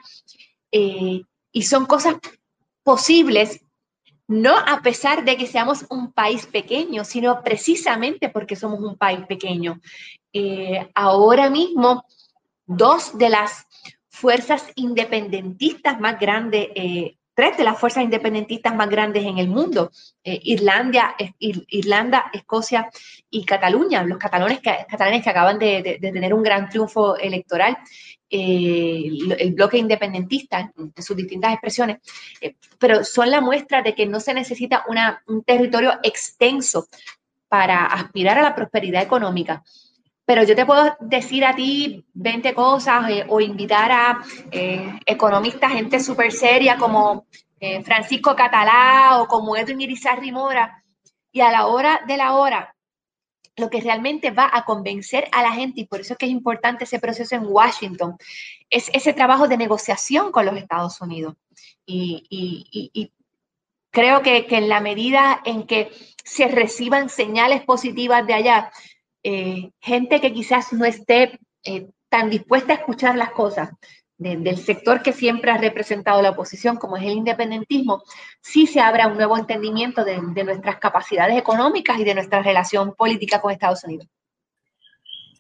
[0.71, 2.17] y son cosas
[2.85, 3.66] posibles
[4.29, 9.25] no a pesar de que seamos un país pequeño, sino precisamente porque somos un país
[9.27, 9.81] pequeño.
[10.33, 12.05] Eh, ahora mismo,
[12.67, 13.67] dos de las
[14.09, 19.93] fuerzas independentistas más grandes, eh, tres de las fuerzas independentistas más grandes en el mundo,
[20.25, 21.15] eh, Irlanda,
[22.33, 22.89] Escocia
[23.29, 27.77] y Cataluña, los catalanes que, catalanes que acaban de tener un gran triunfo electoral,
[28.31, 31.99] eh, el bloque independentista en sus distintas expresiones,
[32.41, 34.85] eh, pero son la muestra de que no se necesita
[35.27, 36.89] un territorio extenso
[37.49, 39.63] para aspirar a la prosperidad económica.
[40.27, 44.23] Pero yo te puedo decir a ti 20 cosas eh, o invitar a
[45.07, 47.27] economistas, gente súper seria como
[47.85, 50.83] Francisco Catalá o como Edwin Irizarry Mora,
[51.33, 52.77] y a la hora de la hora
[53.57, 56.33] lo que realmente va a convencer a la gente, y por eso es que es
[56.33, 58.17] importante ese proceso en Washington,
[58.69, 61.35] es ese trabajo de negociación con los Estados Unidos.
[61.87, 63.13] Y,
[63.91, 65.91] creo que, en la medida en que
[66.23, 68.71] se reciban señales positivas de allá,
[69.29, 73.71] eh, gente que quizás no esté eh, tan dispuesta a escuchar las cosas,
[74.19, 78.05] del sector que siempre ha representado la oposición, como es el independentismo,
[78.41, 83.41] sí se abra un nuevo entendimiento de, nuestras capacidades económicas y de nuestra relación política
[83.41, 84.07] con Estados Unidos.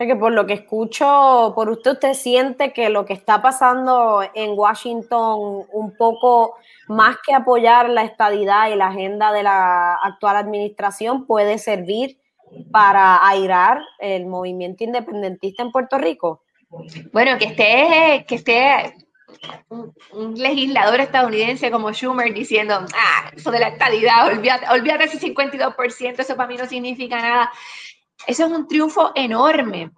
[0.00, 4.20] O que por lo que escucho, por usted, usted siente que lo que está pasando
[4.34, 6.56] en Washington, un poco
[6.88, 12.18] más que apoyar la estadidad y la agenda de la actual administración, puede servir
[12.70, 16.42] para airar el movimiento independentista en Puerto Rico.
[17.12, 18.94] Bueno, que esté, que esté
[19.68, 26.18] un, legislador estadounidense como Schumer diciendo, ah, eso de la estadidad, olvídate, olvídate ese 52%,
[26.18, 27.52] eso para mí no significa nada.
[28.26, 29.90] Eso es un triunfo enorme.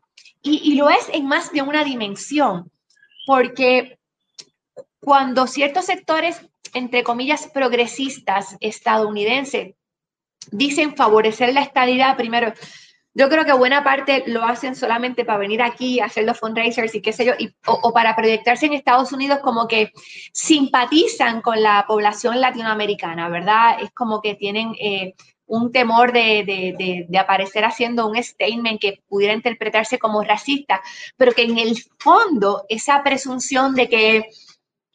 [0.43, 2.71] Y, y lo es en más de una dimensión,
[3.27, 3.99] porque
[5.01, 6.41] cuando ciertos sectores,
[6.75, 9.75] entre comillas, progresistas estadounidenses,
[10.51, 12.53] dicen favorecer la estadidad, primero,
[13.15, 17.03] yo creo que buena parte lo hacen solamente para venir aquí, hacer los fundraisers y
[17.03, 17.33] qué sé yo,
[17.67, 19.93] o, para proyectarse en Estados Unidos como que
[20.33, 23.83] simpatizan con la población latinoamericana, ¿verdad?
[23.83, 25.15] Es como que tienen eh,
[25.47, 30.81] un temor de, de, aparecer haciendo un statement que pudiera interpretarse como racista,
[31.17, 34.29] pero que en el fondo esa presunción de que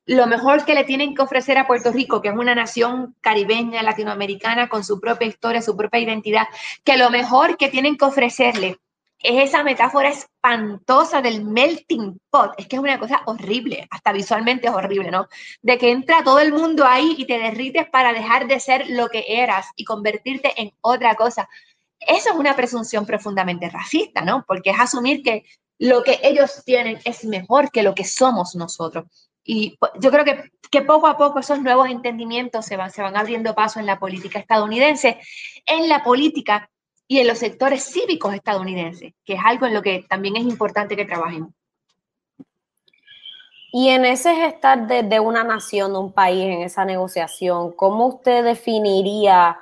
[0.05, 3.83] lo mejor que le tienen que ofrecer a Puerto Rico, que es una nación caribeña,
[3.83, 6.47] latinoamericana, con su propia historia, su propia identidad,
[6.83, 8.77] que lo mejor que tienen que ofrecerle
[9.23, 12.53] es esa metáfora espantosa del melting pot.
[12.57, 15.27] Es que es una cosa horrible, hasta visualmente es horrible, ¿no?
[15.61, 19.07] De que entra todo el mundo ahí y te derrites para dejar de ser lo
[19.07, 21.47] que eras y convertirte en otra cosa.
[21.99, 24.43] Eso es una presunción profundamente racista, ¿no?
[24.45, 25.45] Porque es asumir que
[25.79, 29.05] lo que ellos tienen es mejor que lo que somos nosotros.
[29.43, 33.17] Y yo creo que, que, poco a poco esos nuevos entendimientos se van, se van
[33.17, 35.19] abriendo paso en la política estadounidense,
[35.65, 36.69] en la política
[37.07, 40.95] y en los sectores cívicos estadounidenses, que es algo en lo que también es importante
[40.95, 41.51] que trabajemos.
[43.75, 48.05] Y en ese estar de, de una nación, de un país, en esa negociación, ¿cómo
[48.05, 49.57] usted definiría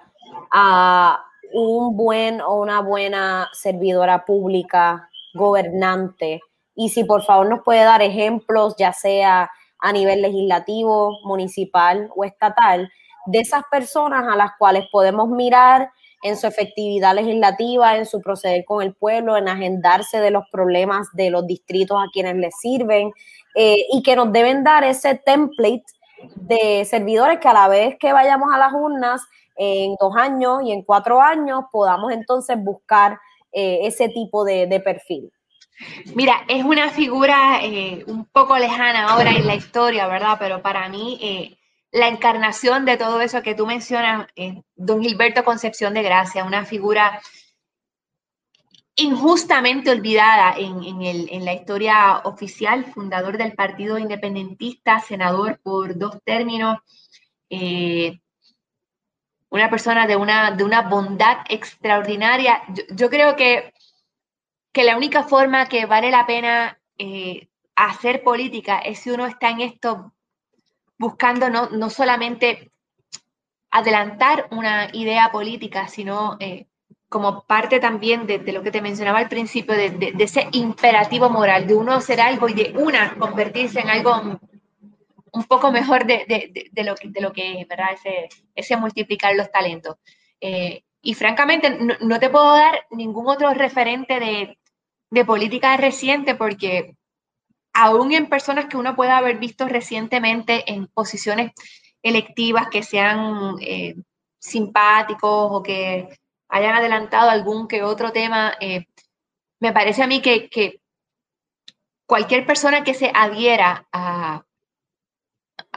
[0.52, 6.42] a un buen o una buena servidora pública, gobernante?
[6.76, 9.50] Y si por favor nos puede dar ejemplos, ya sea
[9.82, 12.90] a nivel legislativo, municipal o estatal,
[13.26, 15.92] de esas personas a las cuales podemos mirar
[16.24, 21.08] en su efectividad legislativa, en su proceder con el pueblo, en agendarse de los problemas
[21.14, 23.12] de los distritos a quienes les sirven
[23.56, 25.84] eh, y que nos deben dar ese template
[26.36, 29.22] de servidores que a la vez que vayamos a las urnas
[29.56, 33.20] en dos años y en cuatro años podamos entonces buscar
[33.52, 35.32] eh, ese tipo de perfil.
[36.16, 40.38] Mira, es una figura eh, un poco lejana ahora en la historia, ¿verdad?
[40.40, 41.58] Pero para mí, eh,
[41.92, 44.28] la encarnación de todo eso que tú mencionas,
[44.76, 47.22] don Gilberto Concepción de Gracia, una figura
[48.96, 56.78] injustamente olvidada en, la historia oficial, fundador del Partido Independentista, senador por dos términos,
[57.50, 58.20] eh,
[59.50, 62.62] una persona de una, de una bondad extraordinaria.
[62.92, 63.74] Yo, creo que,
[64.72, 69.50] que, la única forma que vale la pena eh, hacer política es si uno está
[69.50, 70.14] en esto
[70.98, 72.72] buscando no, no solamente
[73.72, 76.68] adelantar una idea política, sino eh,
[77.10, 81.76] como parte también de, lo que te mencionaba al principio, de, ese imperativo moral, de
[81.76, 84.40] uno hacer algo y de una convertirse en algo
[85.34, 87.94] un poco mejor de, lo, de lo que, ¿verdad?
[87.94, 89.98] Ese, ese multiplicar los talentos.
[90.40, 94.58] Eh, y francamente, no, te puedo dar ningún otro referente de,
[95.12, 96.96] de política reciente porque
[97.74, 101.52] aún en personas que uno pueda haber visto recientemente en posiciones
[102.02, 103.96] electivas que sean eh,
[104.40, 106.10] simpáticos o que
[106.50, 108.86] hayan adelantado algún que otro tema, eh,
[109.60, 110.82] me parece a mí que, que,
[112.06, 114.44] cualquier persona que se adhiera a,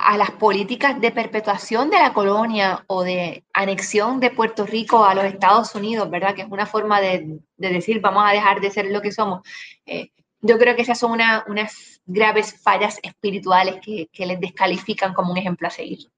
[0.04, 5.14] a las políticas de perpetuación de la colonia o de anexión de Puerto Rico a
[5.14, 6.34] los Estados Unidos, ¿verdad?
[6.34, 9.40] Que es una forma de, de decir vamos a dejar de ser lo que somos.
[9.86, 10.10] Eh,
[10.42, 15.38] yo creo que esas son unas graves fallas espirituales que, que les descalifican como un
[15.38, 16.10] ejemplo a seguir.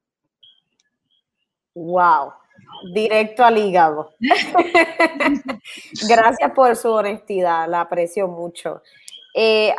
[1.74, 2.32] Wow,
[2.92, 4.14] directo al hígado.
[6.08, 8.82] Gracias por su honestidad, la aprecio mucho.
[9.32, 9.72] Eh,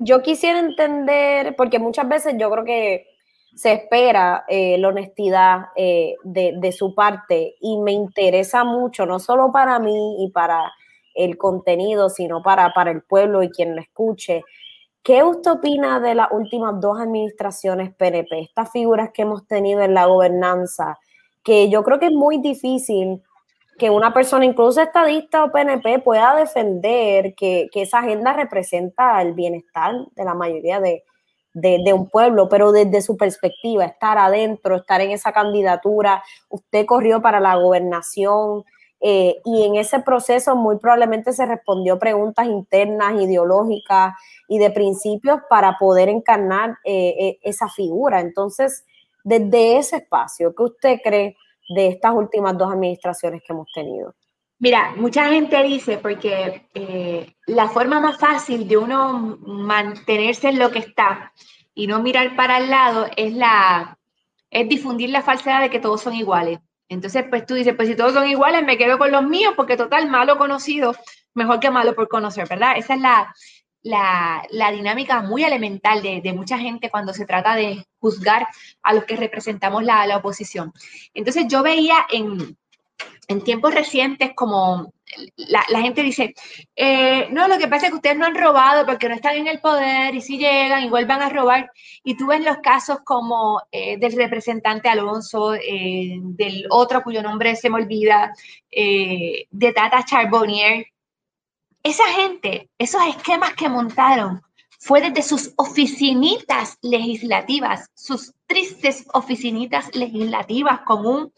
[0.00, 3.17] yo quisiera entender, porque muchas veces yo creo que
[3.58, 9.50] se espera eh, la honestidad eh, de, su parte y me interesa mucho, no solo
[9.50, 10.72] para mí y para
[11.14, 14.44] el contenido, sino para, para el pueblo y quien lo escuche.
[15.02, 19.94] ¿Qué usted opina de las últimas dos administraciones PNP, estas figuras que hemos tenido en
[19.94, 20.98] la gobernanza?
[21.48, 23.22] que yo creo que es muy difícil
[23.78, 29.94] que una persona, incluso estadista o PNP, pueda defender que, esa agenda representa el bienestar
[30.14, 31.04] de la mayoría de,
[31.94, 37.40] un pueblo, pero desde su perspectiva, estar adentro, estar en esa candidatura, usted corrió para
[37.40, 38.64] la gobernación
[39.00, 44.14] eh, y en ese proceso muy probablemente se respondió preguntas internas, ideológicas
[44.48, 48.20] y de principios para poder encarnar eh, eh, esa figura.
[48.20, 48.84] Entonces,
[49.22, 51.36] desde ese espacio, ¿qué usted cree
[51.68, 54.14] de estas últimas dos administraciones que hemos tenido?
[54.60, 60.70] Mira, mucha gente dice, porque eh, la forma más fácil de uno mantenerse en lo
[60.72, 61.32] que está
[61.74, 63.96] y no mirar para el lado es, la,
[64.50, 66.58] es difundir la falsedad de que todos son iguales.
[66.88, 69.76] Entonces, pues tú dices, pues si todos son iguales, me quedo con los míos, porque
[69.76, 70.96] total, malo conocido,
[71.34, 72.76] mejor que malo por conocer, ¿verdad?
[72.76, 73.34] Esa es la,
[74.50, 78.48] la, dinámica muy elemental de, mucha gente cuando se trata de juzgar
[78.82, 80.72] a los que representamos la, la oposición.
[81.14, 82.56] Entonces yo veía en,
[83.44, 84.92] tiempos recientes como
[85.36, 86.34] la, gente dice,
[86.76, 89.46] eh, no, lo que pasa es que ustedes no han robado porque no están en
[89.46, 91.70] el poder y si llegan igual van a robar.
[92.04, 97.56] Y tú ves los casos como eh, del representante Alonso, eh, del otro cuyo nombre
[97.56, 98.32] se me olvida,
[98.70, 100.86] de Tata Charbonnier,
[101.82, 104.42] esa gente, esos esquemas que montaron,
[104.78, 111.32] fue desde sus oficinitas legislativas, sus tristes oficinitas legislativas con un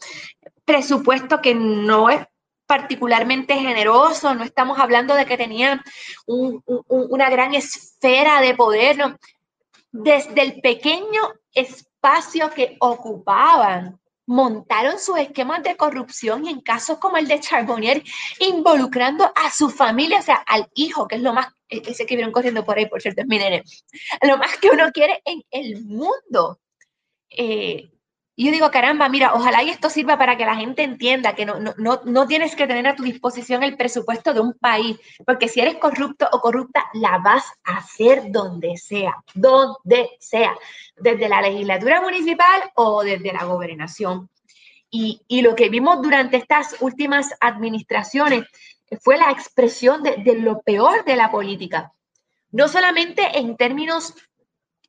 [0.65, 2.25] presupuesto que no es
[2.65, 5.81] particularmente generoso, no estamos hablando de que tenían
[6.25, 9.17] una gran esfera de poder,
[9.91, 11.21] desde el pequeño
[11.53, 13.99] espacio que ocupaban
[14.31, 18.01] montaron sus esquemas de corrupción y en casos como el de Charbonnier,
[18.39, 22.31] involucrando a su familia, o sea, al hijo, que es lo más, ese que vieron
[22.31, 26.59] corriendo por ahí, por cierto, es lo más que uno quiere en el mundo.
[27.29, 27.91] Eh,
[28.41, 31.45] y yo digo, caramba, mira, ojalá y esto sirva para que la gente entienda que
[31.45, 35.47] no, no, no, tienes que tener a tu disposición el presupuesto de un país, porque
[35.47, 40.55] si eres corrupto o corrupta, la vas a hacer donde sea, donde sea,
[40.97, 44.27] desde la legislatura municipal o desde la gobernación.
[44.89, 48.45] Y, y lo que vimos durante estas últimas administraciones
[49.01, 51.91] fue la expresión de, de lo peor de la política,
[52.51, 54.15] no solamente en términos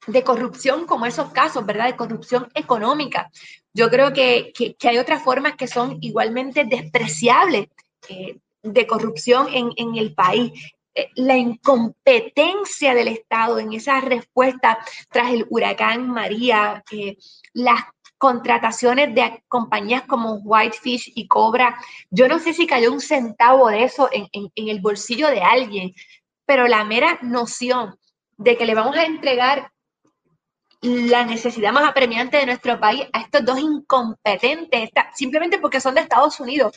[0.07, 1.87] de corrupción como esos casos, ¿verdad?
[1.87, 3.31] De corrupción económica.
[3.73, 7.69] Yo creo que, hay otras formas que son igualmente despreciables
[8.09, 10.53] eh, de corrupción en, el país.
[10.95, 14.79] Eh, la incompetencia del Estado en esa respuesta
[15.11, 17.17] tras el huracán María, eh,
[17.55, 17.81] las
[18.19, 21.77] contrataciones de compañías como Whitefish y Cobra.
[22.11, 25.95] Yo no sé si cayó un centavo de eso en, en el bolsillo de alguien,
[26.45, 27.97] pero la mera noción
[28.37, 29.72] de que le vamos a entregar
[30.83, 36.01] la necesidad más apremiante de nuestro país a estos dos incompetentes, simplemente porque son de
[36.01, 36.77] Estados Unidos.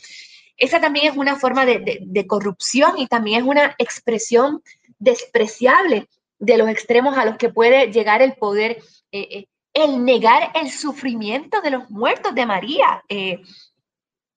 [0.57, 4.61] esa también es una forma de, corrupción y también es una expresión
[4.99, 6.07] despreciable
[6.39, 8.77] de los extremos a los que puede llegar el poder,
[9.11, 13.03] eh, eh, el negar el sufrimiento de los muertos de María.
[13.09, 13.41] Eh,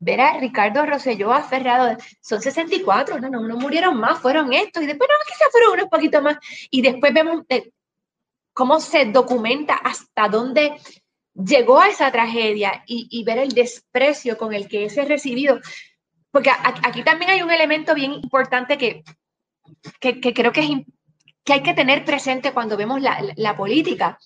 [0.00, 5.14] Ricardo Rosselló aferrado, son 64, no, no, no murieron más, fueron estos, y después no,
[5.26, 6.38] quizás fueron unos poquitos más,
[6.70, 7.44] y después vemos
[8.58, 10.72] cómo se documenta hasta dónde
[11.32, 15.60] llegó a esa tragedia y, ver el desprecio con el que ese es recibido.
[16.32, 19.04] Porque aquí también hay un elemento bien importante que,
[20.00, 20.70] que, creo que, es,
[21.44, 24.18] que hay que tener presente cuando vemos la, la política.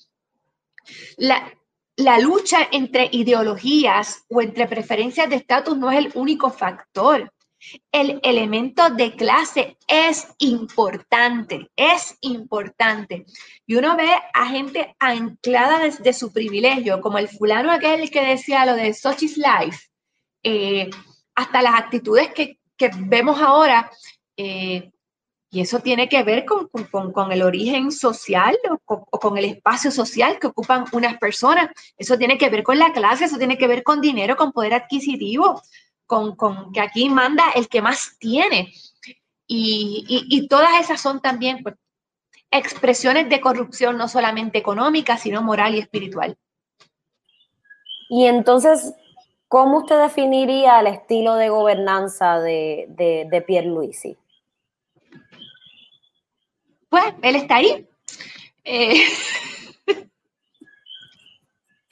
[1.19, 1.53] La,
[1.97, 7.31] la lucha entre ideologías o entre preferencias de estatus no es el único factor
[7.91, 13.25] el elemento de clase es importante, es importante.
[13.67, 18.67] Y uno ve a gente anclada desde su privilegio, como el fulano aquel que decía
[18.67, 19.89] lo de Sochi's Life,
[20.43, 20.91] eh,
[21.35, 22.59] hasta las actitudes que,
[22.99, 23.91] vemos ahora.
[24.37, 24.91] Eh,
[25.55, 30.47] y eso tiene que ver con, el origen social o con, el espacio social que
[30.49, 31.69] ocupan unas personas.
[31.97, 34.75] Eso tiene que ver con la clase, eso tiene que ver con dinero, con poder
[34.75, 35.63] adquisitivo
[36.07, 36.37] con,
[36.73, 38.73] que aquí manda el que más tiene.
[39.47, 41.75] Y, todas esas son también pues,
[42.51, 46.37] expresiones de corrupción, no solamente económica, sino moral y espiritual.
[48.09, 48.95] Y entonces,
[49.49, 54.17] ¿cómo usted definiría el estilo de gobernanza de, de, de Pierluisi?
[56.89, 57.87] Pues él está ahí.
[58.65, 59.03] Eh,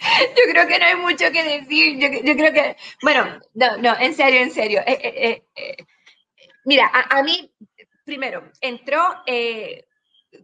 [0.36, 1.98] yo creo que no hay mucho que decir.
[1.98, 4.80] Yo, creo que, bueno, no, no, en serio, en serio.
[4.86, 5.76] Eh, eh, eh,
[6.64, 7.52] mira, a, mí,
[8.04, 9.02] primero, entró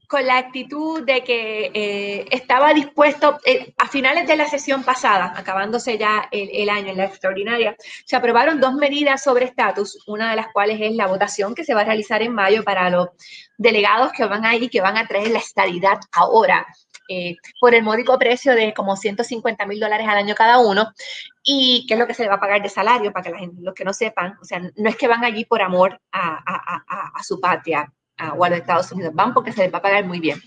[0.08, 3.38] con la actitud de que estaba dispuesto,
[3.78, 8.16] a finales de la sesión pasada, acabándose ya el, el, año en la extraordinaria, se
[8.16, 11.80] aprobaron dos medidas sobre estatus, una de las cuales es la votación que se va
[11.80, 13.08] a realizar en mayo para los
[13.56, 16.66] delegados que van ahí, que van a traer la estadidad ahora
[17.08, 20.92] eh, por el módico precio de como 150 mil dólares al año cada uno,
[21.42, 23.38] y qué es lo que se le va a pagar de salario, para que la
[23.38, 26.42] gente, los que no sepan, o sea, no es que van allí por amor a,
[26.44, 27.92] a, a, su patria
[28.36, 30.42] o a los Estados Unidos, van porque se les va a pagar muy bien.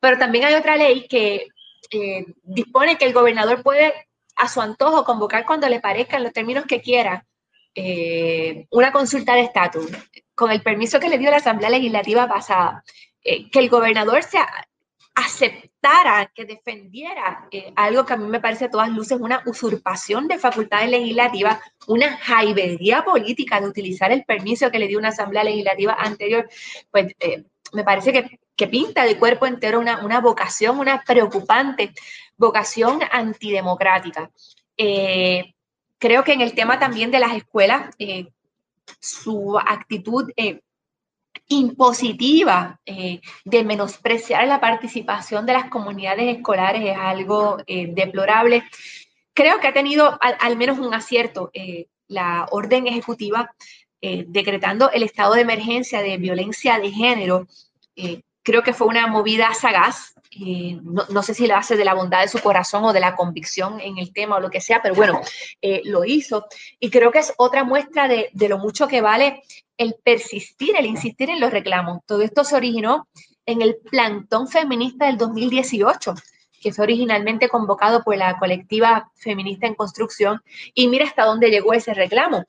[0.00, 1.46] Pero también hay otra ley que
[1.90, 3.92] eh, dispone que el gobernador puede
[4.36, 7.26] a su antojo convocar cuando le parezca en los términos que quiera
[7.74, 9.90] eh, una consulta de estatus,
[10.34, 12.82] con el permiso que le dio la Asamblea Legislativa pasada,
[13.22, 14.48] que el gobernador sea,
[16.34, 20.38] que defendiera eh, algo que a mí me parece a todas luces una usurpación de
[20.38, 21.58] facultades legislativas,
[21.88, 26.48] una jaibería política de utilizar el permiso que le dio una asamblea legislativa anterior,
[26.90, 28.38] pues eh, me parece que,
[28.70, 31.92] pinta de cuerpo entero una, una vocación, una preocupante
[32.36, 34.30] vocación antidemocrática.
[34.76, 35.54] Eh,
[35.98, 37.92] creo que en el tema también de las escuelas,
[39.00, 40.30] su actitud
[41.48, 48.64] impositiva eh, de menospreciar la participación de las comunidades escolares es algo eh, deplorable.
[49.34, 53.54] Creo que ha tenido al, menos un acierto eh, la orden ejecutiva
[54.26, 57.46] decretando el estado de emergencia de violencia de género.
[58.42, 60.14] creo que fue una movida sagaz.
[60.82, 63.80] No, sé si lo hace de la bondad de su corazón o de la convicción
[63.80, 65.20] en el tema o lo que sea, pero bueno,
[65.84, 66.46] lo hizo.
[66.80, 69.44] Y creo que es otra muestra de, de lo mucho que vale
[69.76, 72.00] el persistir, el insistir en los reclamos.
[72.06, 73.08] Todo esto se originó
[73.46, 76.14] en el plantón feminista del 2018,
[76.60, 80.40] que fue originalmente convocado por la colectiva feminista en construcción,
[80.74, 82.44] y mira hasta dónde llegó ese reclamo.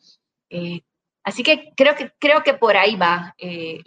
[0.50, 0.82] Eh,
[1.24, 3.82] así que creo, que creo que por ahí va eh,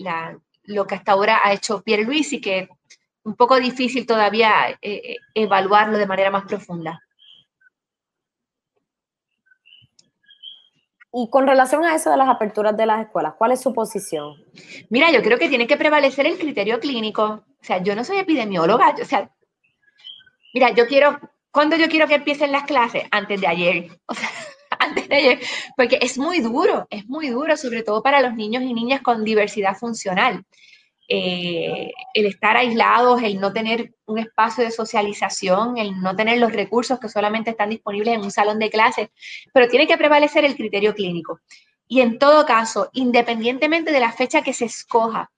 [0.65, 2.69] lo que hasta ahora ha hecho Pierre Luis y que
[3.23, 7.06] un poco difícil todavía eh, evaluarlo de manera más profunda.
[11.13, 14.35] Y con relación a eso de las aperturas de las escuelas, ¿cuál es su posición?
[14.91, 17.25] Mira, yo creo que tiene que prevalecer el criterio clínico.
[17.25, 19.31] O sea, yo no soy epidemióloga, o sea,
[20.53, 21.19] mira, yo quiero,
[21.51, 23.05] ¿cuándo yo quiero que empiecen las clases?
[23.11, 23.89] Antes de ayer.
[24.07, 24.29] O sea,
[24.79, 25.41] antes de ayer,
[25.77, 29.25] porque es muy duro, es muy duro, sobre todo para los niños y niñas con
[29.25, 30.45] diversidad funcional.
[31.09, 36.53] Eh, el estar aislados, el no tener un espacio de socialización, el no tener los
[36.53, 39.11] recursos que solamente están disponibles en un salón de clases,
[39.53, 41.41] pero tiene que prevalecer el criterio clínico.
[41.87, 45.31] Y en todo caso, independientemente de la fecha que se escoja,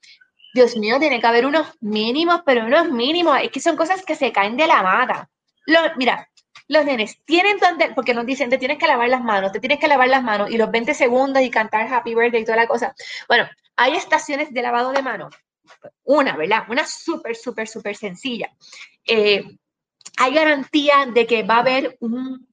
[0.54, 4.14] Dios mío, tiene que haber unos mínimos, pero unos mínimos, es que son cosas que
[4.14, 5.28] se caen de la mata.
[5.96, 6.30] mira,
[6.68, 9.78] los nenes tienen donde, porque nos dicen, te tienes que lavar las manos, te tienes
[9.78, 12.66] que lavar las manos, y los 20 segundos y cantar Happy Birthday y toda la
[12.66, 12.94] cosa.
[13.28, 13.46] Bueno,
[13.76, 15.34] hay estaciones de lavado de manos
[16.04, 16.64] una, ¿verdad?
[16.68, 18.50] Una súper, súper, súper sencilla.
[19.04, 19.44] Eh,
[20.16, 22.48] hay garantía de que va a haber un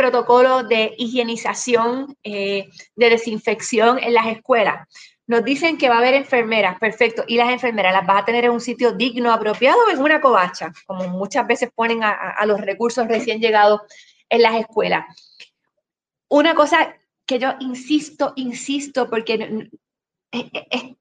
[0.00, 4.88] protocolos de higienización, eh, de desinfección en las escuelas.
[5.26, 8.46] Nos dicen que va a haber enfermeras, perfecto, y las enfermeras las vas a tener
[8.46, 13.06] en un sitio digno, apropiado, en una covacha, como muchas veces ponen a, los recursos
[13.06, 13.82] recién llegados
[14.30, 15.04] en las escuelas.
[16.28, 19.68] Una cosa que yo insisto, insisto, porque
[20.30, 20.44] es,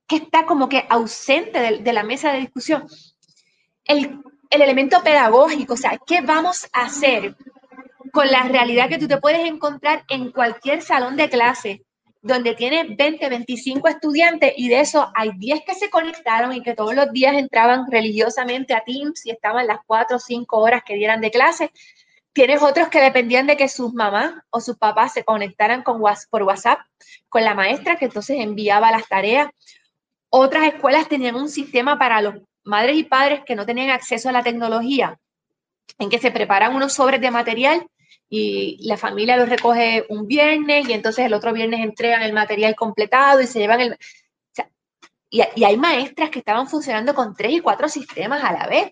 [0.07, 2.87] que está como que ausente de, la mesa de discusión.
[3.85, 7.35] El, el, elemento pedagógico, o sea, ¿qué vamos a hacer
[8.11, 11.83] con la realidad que tú te puedes encontrar en cualquier salón de clase
[12.21, 16.75] donde tiene 20, 25 estudiantes y de eso hay 10 que se conectaron y que
[16.75, 20.95] todos los días entraban religiosamente a Teams y estaban las 4 o 5 horas que
[20.95, 21.71] dieran de clase.
[22.39, 26.43] Tienes otros que dependían de que sus mamás o sus papás se conectaran con, por
[26.43, 26.79] WhatsApp
[27.27, 29.49] con la maestra que entonces enviaba las tareas.
[30.29, 34.31] Otras escuelas tenían un sistema para los madres y padres que no tenían acceso a
[34.31, 35.19] la tecnología,
[35.97, 37.85] en que se preparan unos sobres de material
[38.29, 42.73] y la familia los recoge un viernes y entonces el otro viernes entregan el material
[42.73, 43.97] completado y se llevan el...
[45.29, 48.91] y, hay maestras que estaban funcionando con tres y cuatro sistemas a la vez.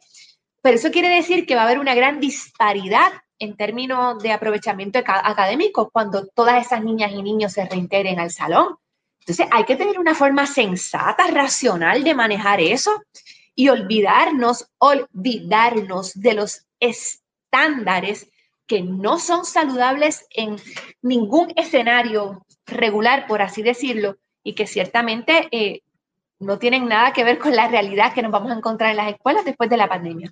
[0.61, 4.99] Pero eso quiere decir que va a haber una gran disparidad en términos de aprovechamiento
[4.99, 8.75] académico cuando todas esas niñas y niños se reintegren al salón.
[9.19, 13.03] Entonces hay que tener una forma sensata, racional de manejar eso
[13.55, 18.29] y olvidarnos, olvidarnos de los estándares
[18.67, 20.57] que no son saludables en
[21.01, 25.81] ningún escenario regular, por así decirlo, y que ciertamente eh,
[26.39, 29.11] no tienen nada que ver con la realidad que nos vamos a encontrar en las
[29.11, 30.31] escuelas después de la pandemia.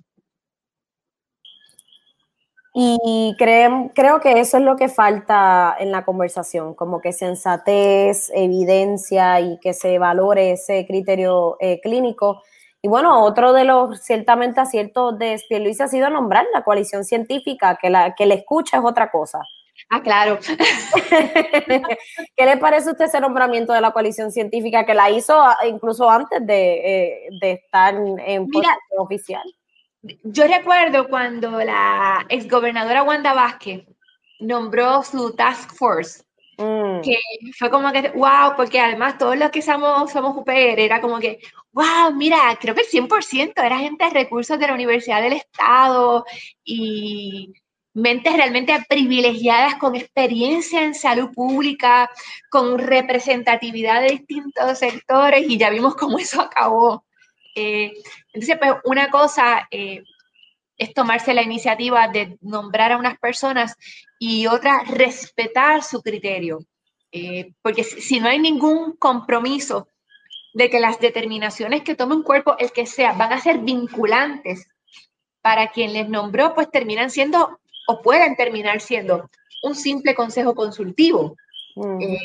[2.78, 8.30] Y creo, creo que eso es lo que falta en la conversación, como que sensatez,
[8.34, 12.42] evidencia y que se valore ese criterio eh, clínico
[12.86, 17.76] y bueno, otro de los ciertamente aciertos de Luis ha sido nombrar la coalición científica,
[17.82, 19.40] que la que le escucha es otra cosa.
[19.90, 20.38] Ah, claro.
[22.36, 25.36] ¿Qué le parece a usted ese nombramiento de la coalición científica que la hizo
[25.68, 29.42] incluso antes de, eh, estar en Mira, oficial?
[30.22, 33.86] Yo recuerdo cuando la exgobernadora Wanda Vázquez
[34.40, 36.26] nombró su task force
[36.58, 37.02] Mm.
[37.02, 37.16] Que
[37.58, 41.40] fue como que, wow, porque además todos los que somos, somos UPR era como que,
[41.72, 46.24] wow, mira, creo que el 100% era gente de recursos de la Universidad del Estado
[46.64, 47.52] y
[47.94, 52.10] mentes realmente privilegiadas con experiencia en salud pública,
[52.50, 57.05] con representatividad de distintos sectores y ya vimos cómo eso acabó.
[57.56, 57.94] Eh,
[58.32, 60.04] entonces, pues una cosa, eh,
[60.78, 63.76] es tomarse la iniciativa de nombrar a unas personas
[64.18, 66.60] y otra, respetar su criterio.
[67.12, 69.88] Eh, porque si, no hay ningún compromiso
[70.52, 74.68] de que las determinaciones que tome un cuerpo, el que sea, van a ser vinculantes
[75.40, 77.58] para quien les nombró, pues terminan siendo
[77.88, 79.30] o pueden terminar siendo
[79.62, 81.36] un simple consejo consultivo
[82.00, 82.18] eh,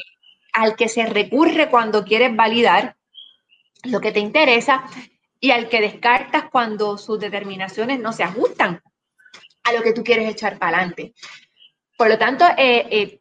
[0.54, 2.96] al que se recurre cuando quieres validar
[3.84, 4.84] lo que te interesa
[5.44, 8.82] y al que descartas cuando sus determinaciones no se ajustan
[9.64, 11.14] a lo que tú quieres echar para adelante.
[11.98, 13.20] Por lo tanto, eh, eh,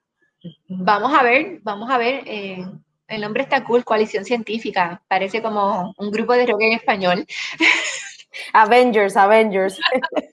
[0.68, 2.64] vamos a ver, vamos a ver, eh,
[3.09, 7.26] el nombre está cool, coalición científica, parece como un grupo de rock en español.
[8.52, 9.78] Avengers, Avengers.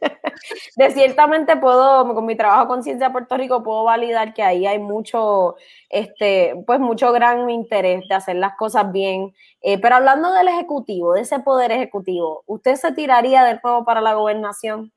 [0.76, 4.80] de ciertamente puedo, con mi trabajo con Ciencia Puerto Rico, puedo validar que ahí hay
[4.80, 5.56] mucho,
[5.90, 9.34] este, pues mucho gran interés de hacer las cosas bien.
[9.62, 14.02] Eh, pero hablando del Ejecutivo, de ese poder ejecutivo, ¿usted se tiraría de nuevo para
[14.02, 14.92] la gobernación?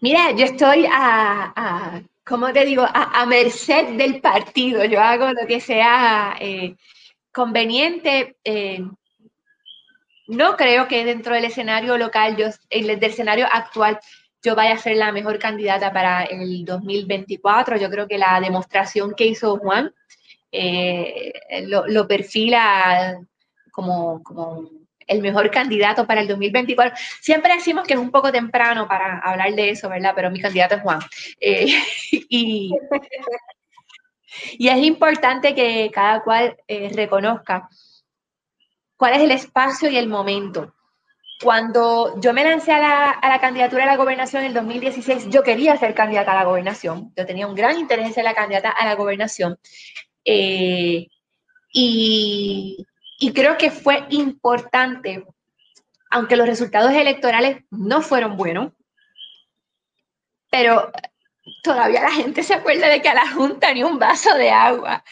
[0.00, 2.84] Mira, yo estoy a, a ¿cómo te digo?
[2.86, 4.84] A, merced del partido.
[4.84, 6.76] Yo hago lo que sea eh,
[7.32, 8.36] conveniente.
[8.44, 8.84] Eh,
[10.28, 13.98] no creo que dentro del escenario local, yo, del escenario actual,
[14.42, 17.76] yo vaya a ser la mejor candidata para el 2024.
[17.76, 19.94] Yo creo que la demostración que hizo Juan
[20.50, 21.32] eh,
[21.66, 23.18] lo, perfila
[23.70, 24.68] como, como
[25.06, 26.94] el mejor candidato para el 2024.
[27.20, 30.12] Siempre decimos que es un poco temprano para hablar de eso, ¿verdad?
[30.14, 31.00] Pero mi candidato es Juan.
[31.40, 31.66] Eh,
[32.10, 32.74] y,
[34.58, 37.68] y, es importante que cada cual eh, reconozca
[39.02, 40.76] cuál es el espacio y el momento.
[41.42, 45.76] Cuando yo me lancé a la, candidatura a la gobernación en el 2016, yo quería
[45.76, 47.12] ser candidata a la gobernación.
[47.16, 49.58] Yo tenía un gran interés en ser la candidata a la gobernación.
[50.24, 51.08] Eh,
[51.72, 52.86] y,
[53.18, 55.26] y creo que fue importante,
[56.08, 58.70] aunque los resultados electorales no fueron buenos,
[60.48, 60.92] pero
[61.62, 65.04] todavía la gente se acuerda de que a la Junta ni un vaso de agua.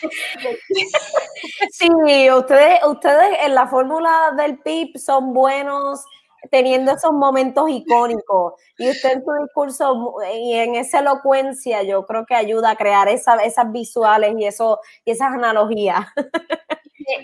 [1.73, 6.05] Sí, ustedes, ustedes en la fórmula del PIB son buenos
[6.51, 8.55] teniendo esos momentos icónicos.
[8.79, 13.09] Y usted en su discurso y en esa elocuencia, yo creo que ayuda a crear
[13.09, 16.07] esas visuales y, eso, y esas analogías.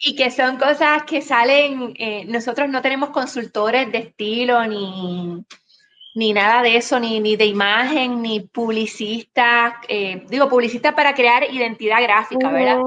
[0.00, 5.44] Y que son cosas que salen, eh, nosotros no tenemos consultores de estilo ni,
[6.16, 11.44] ni nada de eso, ni, ni de imagen, ni publicistas, eh, digo, publicistas para crear
[11.44, 12.80] identidad gráfica, ¿verdad?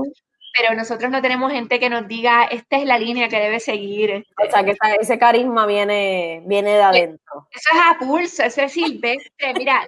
[0.58, 4.10] Pero nosotros no tenemos gente que nos diga, esta es la línea que debe seguir.
[4.10, 4.48] Este".
[4.48, 7.48] O sea, que ese carisma viene, viene de adentro.
[7.52, 9.54] Eso es a pulso, eso es silvestre.
[9.56, 9.88] Mira,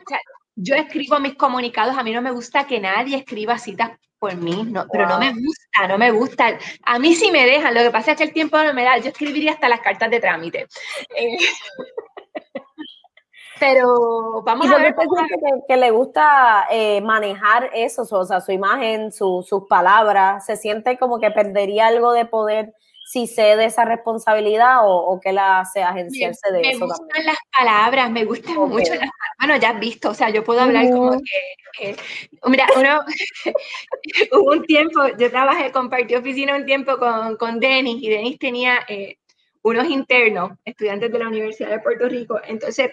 [0.56, 3.90] yo escribo mis comunicados, a mí no me gusta que nadie escriba citas
[4.20, 6.60] por mí, no, pero no me gusta, no me gusta.
[6.84, 9.00] A mí sí me dejan, lo que pasa es que el tiempo no me da,
[9.00, 10.68] yo escribiría hasta las cartas de trámite.
[11.18, 11.38] Eh,
[13.62, 14.96] pero vamos a ver.
[15.68, 21.20] Que, le gusta eh, manejar eso, o sea, su imagen, sus palabras, se siente como
[21.20, 22.74] que perdería algo de poder
[23.06, 26.80] si cede esa responsabilidad o, que la hace agenciarse de eso.
[26.80, 30.44] Me gustan las palabras, me gustan mucho las Bueno, ya has visto, o sea, yo
[30.44, 31.20] puedo hablar como
[31.78, 31.96] que,
[32.46, 33.02] mira, uno,
[34.32, 38.80] hubo un tiempo, yo trabajé, compartí oficina un tiempo con, con Denis y Denis tenía
[38.88, 39.18] eh,
[39.64, 42.92] unos internos, estudiantes de la Universidad de Puerto Rico, entonces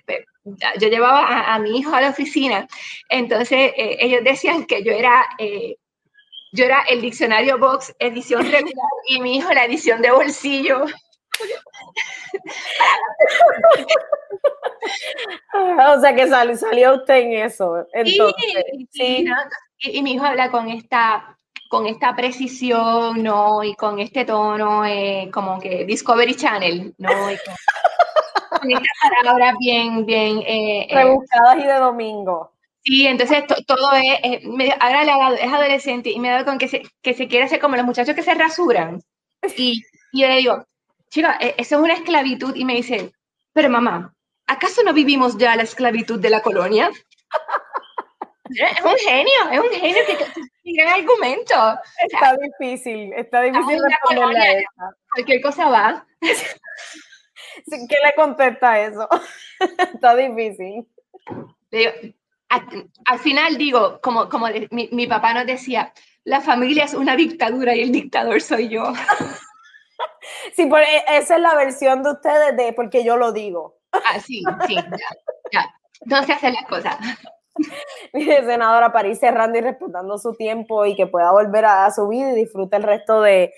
[0.79, 2.67] yo llevaba a, mi hijo a la oficina,
[3.09, 5.77] entonces eh, ellos decían que yo era, eh,
[6.53, 10.85] yo era el diccionario Box edición regular y mi hijo la edición de bolsillo.
[15.55, 17.87] o sea que salió usted en eso.
[17.93, 18.55] Entonces,
[18.91, 19.27] sí,
[19.79, 21.38] y, mi hijo habla con esta
[21.69, 23.63] con esta precisión, ¿no?
[23.63, 27.31] Y con este tono, eh, como que Discovery Channel, ¿no?
[27.31, 30.39] Y con, estas palabras bien, bien...
[30.39, 32.53] Eh, eh, Rebuscadas y de domingo.
[32.83, 34.43] Sí, entonces todo es,
[34.81, 37.85] ahora es adolescente y me da con que se, que se quiere hacer como los
[37.85, 39.03] muchachos que se rasuran.
[39.57, 39.83] Y,
[40.13, 40.65] y yo le digo,
[41.11, 42.55] chica, e, eso es una esclavitud.
[42.57, 43.13] Y me dice,
[43.53, 44.15] pero mamá,
[44.47, 46.91] ¿acaso no vivimos ya la esclavitud de la colonia?
[48.51, 51.55] Es un genio, es un genio que, gran argumento.
[52.11, 54.97] Está difícil, está difícil responderle a esa.
[55.13, 56.07] Cualquier cosa va.
[56.21, 59.09] ¿Qué le contesta eso?
[59.95, 60.87] está difícil.
[62.49, 65.93] al, final digo, como, como mi, mi, papá nos decía,
[66.25, 68.93] la familia es una dictadura y el dictador soy yo.
[70.55, 73.79] Sí, por, e, esa es la versión de ustedes de porque yo lo digo.
[73.93, 75.09] Ah, sí, sí, ya,
[75.53, 75.75] ya.
[76.05, 76.97] No se hacen las cosas.
[78.13, 82.09] Mire, senadora, para ir cerrando y respetando su tiempo y que pueda volver a, su
[82.09, 83.53] vida y disfrute el resto de,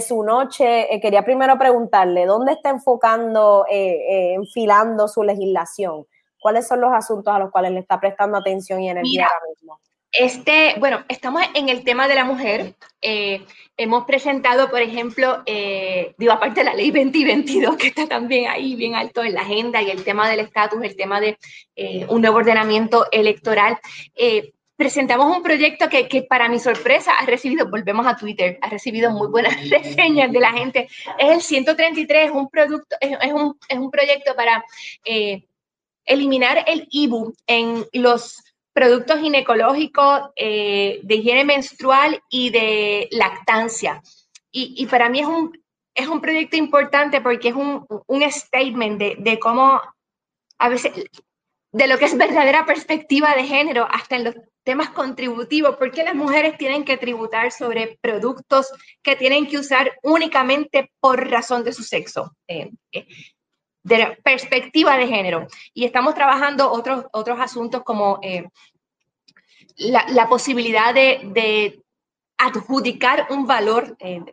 [0.00, 6.06] su noche, eh, quería primero preguntarle, ¿dónde está enfocando, eh, eh, enfilando su legislación?
[6.40, 9.80] ¿Cuáles son los asuntos a los cuales le está prestando atención y energía ahora mismo?
[10.16, 12.76] Este, bueno, estamos en el tema de la mujer.
[13.02, 13.44] Eh,
[13.76, 18.76] hemos presentado, por ejemplo, eh, digo, aparte de la ley 2022, que está también ahí
[18.76, 21.36] bien alto en la agenda, y el tema del estatus, el tema de
[21.74, 23.76] eh, un nuevo ordenamiento electoral.
[24.76, 29.26] presentamos un proyecto que, para mi sorpresa ha recibido, volvemos a Twitter, ha recibido muy
[29.26, 30.88] buenas reseñas de la gente.
[31.18, 34.64] Es el 133, es un, producto, es un, es un proyecto para
[36.06, 44.02] eliminar el IBU en los productos ginecológicos eh, de higiene menstrual y de lactancia.
[44.56, 45.52] Y, para mí es un,
[45.96, 49.80] es un proyecto importante porque es un, un statement de, de, cómo
[50.58, 50.92] a veces,
[51.72, 56.14] de lo que es verdadera perspectiva de género, hasta en los temas contributivos, porque las
[56.14, 58.70] mujeres tienen que tributar sobre productos
[59.02, 62.36] que tienen que usar únicamente por razón de su sexo.
[62.46, 63.06] Eh, eh,
[63.84, 65.46] de perspectiva de género.
[65.72, 68.48] Y estamos trabajando otros, otros asuntos como eh,
[69.76, 71.80] la, posibilidad de,
[72.36, 74.24] adjudicar un valor eh,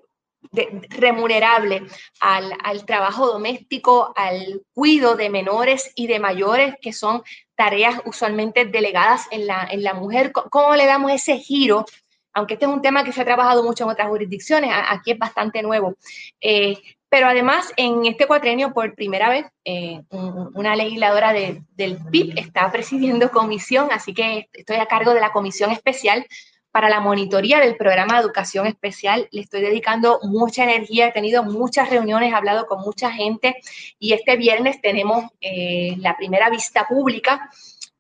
[0.90, 1.84] remunerable
[2.20, 7.22] al, trabajo doméstico, al cuidado de menores y de mayores, que son
[7.56, 10.32] tareas usualmente delegadas en la, en la mujer.
[10.32, 11.86] ¿Cómo le damos ese giro?
[12.34, 15.20] Aunque este es un tema que se ha trabajado mucho en otras jurisdicciones, aquí es
[15.20, 15.96] bastante nuevo.
[16.40, 16.78] Eh,
[17.12, 23.32] pero además, en este cuatrenio, por primera vez, eh, una legisladora del PIB está presidiendo
[23.32, 26.26] comisión, así que estoy a cargo de la comisión especial
[26.72, 29.28] para la monitoría del programa de educación especial.
[29.32, 33.58] Le estoy dedicando mucha energía, he tenido muchas reuniones, he hablado con mucha gente
[34.00, 37.50] y este viernes tenemos eh, la primera vista pública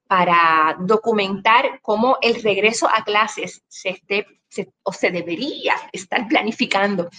[0.07, 4.25] para documentar cómo el regreso a clases se esté
[4.83, 7.09] o se debería estar planificando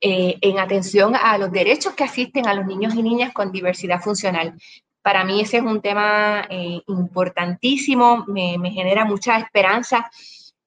[0.00, 4.00] eh, en atención a los derechos que asisten a los niños y niñas con diversidad
[4.00, 4.54] funcional.
[5.02, 10.10] Para mí ese es un tema eh, importantísimo, me, genera mucha esperanza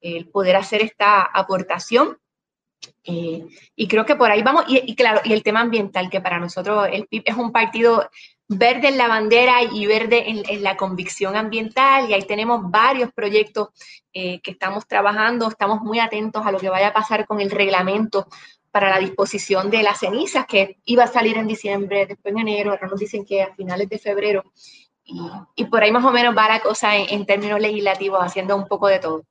[0.01, 2.17] el poder hacer esta aportación.
[3.03, 3.45] Eh,
[3.75, 6.87] y creo que por ahí vamos, y, claro, y el tema ambiental, que para nosotros
[6.91, 8.09] el PIB es un partido
[8.47, 13.69] verde en la bandera y verde en, la convicción ambiental y ahí tenemos varios proyectos
[14.11, 17.51] eh, que estamos trabajando, estamos muy atentos a lo que vaya a pasar con el
[17.51, 18.27] reglamento
[18.71, 22.71] para la disposición de las cenizas que iba a salir en diciembre, después en enero,
[22.71, 24.43] ahora nos dicen que a finales de febrero
[25.55, 28.87] y, por ahí más o menos va la cosa en, términos legislativos, haciendo un poco
[28.87, 29.23] de todo.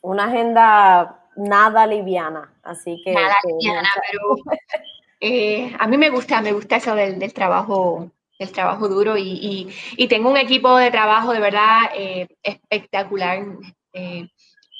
[0.00, 3.12] Una agenda nada liviana, así que...
[3.12, 4.58] Nada liviana, pero
[5.20, 9.68] eh, a mí me gusta, me gusta eso del, trabajo del trabajo duro y,
[10.08, 13.44] tengo un equipo de trabajo de verdad eh, espectacular,
[13.92, 14.28] eh,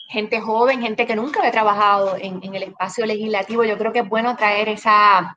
[0.08, 3.64] gente joven, gente que nunca había trabajado en, en, el espacio legislativo.
[3.64, 5.36] Yo creo que es bueno traer esa,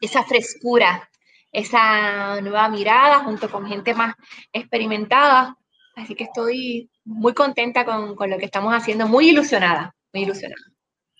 [0.00, 1.08] esa frescura
[1.52, 4.14] esa nueva mirada junto con gente más
[4.52, 5.56] experimentada.
[5.94, 10.62] Así que estoy muy contenta con, lo que estamos haciendo, muy ilusionada, muy ilusionada.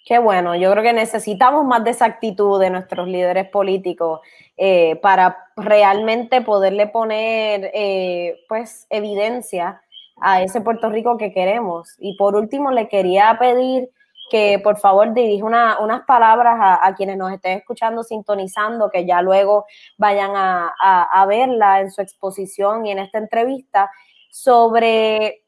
[0.04, 4.20] Qué bueno, yo creo que necesitamos más de esa actitud de nuestros líderes políticos
[4.56, 9.80] eh, para realmente poderle poner eh, pues evidencia
[10.22, 11.94] a ese Puerto Rico que queremos.
[11.98, 13.90] Y por último, le quería pedir
[14.30, 19.66] que por favor dirija unas palabras a, quienes nos estén escuchando, sintonizando, que ya luego
[19.98, 23.90] vayan a, verla en su exposición y en esta entrevista,
[24.30, 25.44] sobre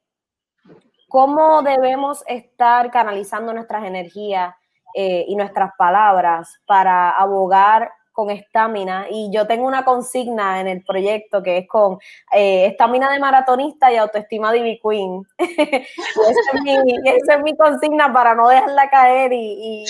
[1.08, 4.54] cómo debemos estar canalizando nuestras energías
[4.94, 10.84] eh, y nuestras palabras para abogar con estamina y yo tengo una consigna en el
[10.84, 11.98] proyecto que es con
[12.32, 15.22] eh, estamina de maratonista y autoestima de Ivy Queen.
[15.38, 19.86] esa, es mi, consigna para no dejarla caer y, y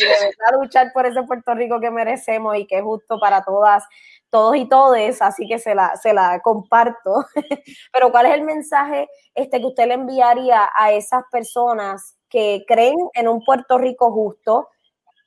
[0.58, 3.84] luchar por ese Puerto Rico que merecemos y que es justo para todas,
[4.30, 7.26] todos y todes, así que se la, se la comparto.
[7.92, 12.96] Pero ¿cuál es el mensaje este que usted le enviaría a esas personas que creen
[13.12, 14.68] en un Puerto Rico justo?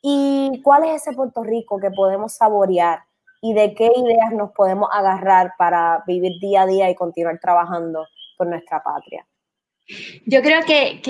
[0.10, 3.04] ¿Y cuál es ese Puerto Rico que podemos saborear?
[3.42, 8.08] ¿Y de qué ideas nos podemos agarrar para vivir día a día y continuar trabajando
[8.38, 9.28] por nuestra patria?
[10.26, 11.02] Yo creo que,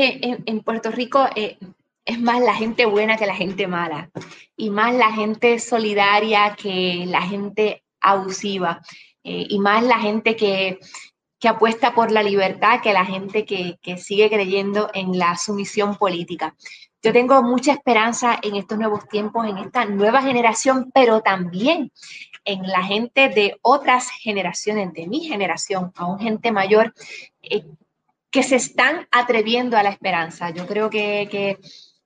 [0.47, 1.59] en, Puerto Rico eh,
[2.05, 4.09] es más la gente buena que la gente mala
[4.55, 8.81] y más la gente solidaria que la gente abusiva
[9.23, 10.79] eh, y más la gente que,
[11.47, 16.55] apuesta por la libertad que la gente que, que sigue creyendo en la sumisión política.
[17.07, 21.89] Yo tengo mucha esperanza en estos nuevos tiempos, en esta nueva generación, pero también
[22.43, 26.93] en la gente de otras generaciones, de mi generación, aún gente mayor,
[27.41, 27.63] eh,
[28.29, 30.49] que se están atreviendo a la esperanza.
[30.49, 31.57] Yo creo que,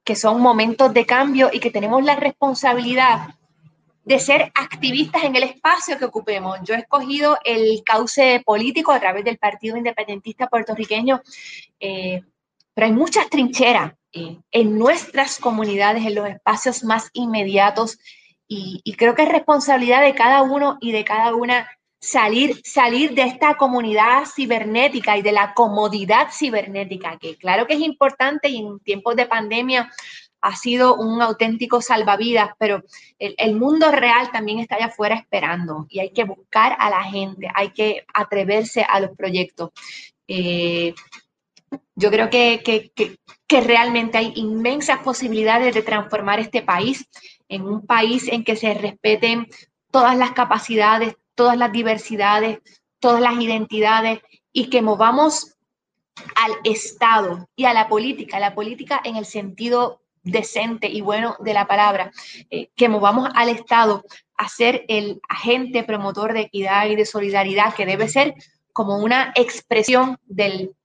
[0.03, 3.29] que son momentos de cambio y que tenemos la responsabilidad
[4.05, 6.59] de ser activistas en el espacio que ocupemos.
[6.63, 11.23] Yo he escogido el cauce político a través del Partido Independentista Puertorriqueño,
[11.79, 12.21] eh,
[12.75, 17.97] pero hay muchas trincheras en nuestras comunidades, en los espacios más inmediatos.
[18.47, 21.69] Y, creo que es responsabilidad de cada uno y de cada una
[21.99, 27.79] salir, salir de esta comunidad cibernética y de la comodidad cibernética, que claro que es
[27.79, 29.89] importante y en tiempos de pandemia
[30.41, 32.83] ha sido un auténtico salvavidas, pero
[33.19, 37.47] el, mundo real también está allá afuera esperando y hay que buscar a la gente,
[37.53, 39.69] hay que atreverse a los proyectos.
[40.27, 40.95] Eh,
[41.95, 43.17] yo creo que,
[43.49, 47.05] realmente hay inmensas posibilidades de transformar este país
[47.49, 49.47] en un país en que se respeten
[49.91, 52.59] todas las capacidades, todas las diversidades,
[52.99, 54.19] todas las identidades
[54.53, 55.57] y que movamos
[56.35, 61.53] al Estado y a la política, la política en el sentido decente y bueno de
[61.53, 62.11] la palabra,
[62.49, 64.05] eh, que movamos al Estado
[64.37, 68.35] a ser el agente promotor de equidad y de solidaridad que debe ser
[68.73, 70.75] como una expresión del,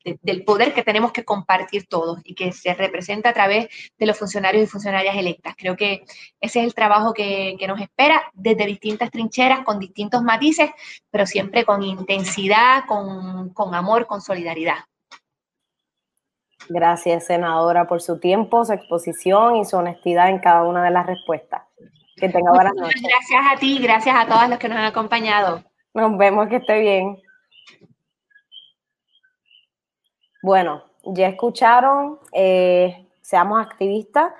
[0.44, 3.68] poder que tenemos que compartir todos y que se representa a través
[3.98, 5.54] de los funcionarios y funcionarias electas.
[5.56, 6.04] Creo que
[6.40, 10.70] ese es el trabajo que, nos espera desde distintas trincheras, con distintos matices,
[11.10, 14.78] pero siempre con intensidad, con, con amor, con solidaridad.
[16.68, 21.06] Gracias, senadora, por su tiempo, su exposición y su honestidad en cada una de las
[21.06, 21.62] respuestas.
[22.16, 23.02] Que tenga buenas noches.
[23.02, 25.62] Gracias a ti, gracias a todos los que nos han acompañado.
[25.94, 27.18] Nos vemos, que esté bien.
[30.46, 34.32] Bueno, ya escucharon, eh, seamos activistas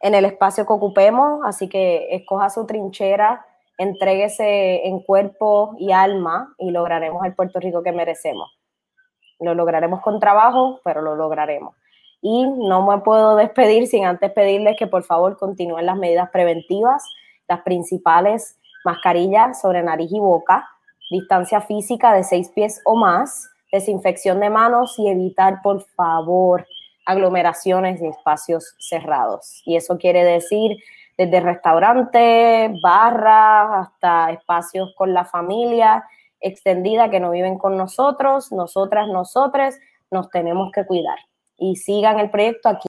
[0.00, 3.46] en el espacio que ocupemos, así que escoja su trinchera,
[3.78, 8.50] entréguese en cuerpo y alma y lograremos el Puerto Rico que merecemos.
[9.38, 11.76] Lo lograremos con trabajo, pero lo lograremos.
[12.20, 17.04] Y no me puedo despedir sin antes pedirles que por favor continúen las medidas preventivas,
[17.46, 20.68] las principales mascarillas sobre nariz y boca,
[21.08, 26.66] distancia física de seis pies o más, desinfección de manos y evitar, por favor,
[27.06, 29.62] aglomeraciones y espacios cerrados.
[29.64, 30.76] Y eso quiere decir
[31.16, 36.04] desde restaurantes, barras, hasta espacios con la familia,
[36.40, 39.78] extendida que no viven con nosotros, nosotras, nosotras,
[40.10, 41.18] nos tenemos que cuidar.
[41.56, 42.88] Y sigan el proyecto aquí.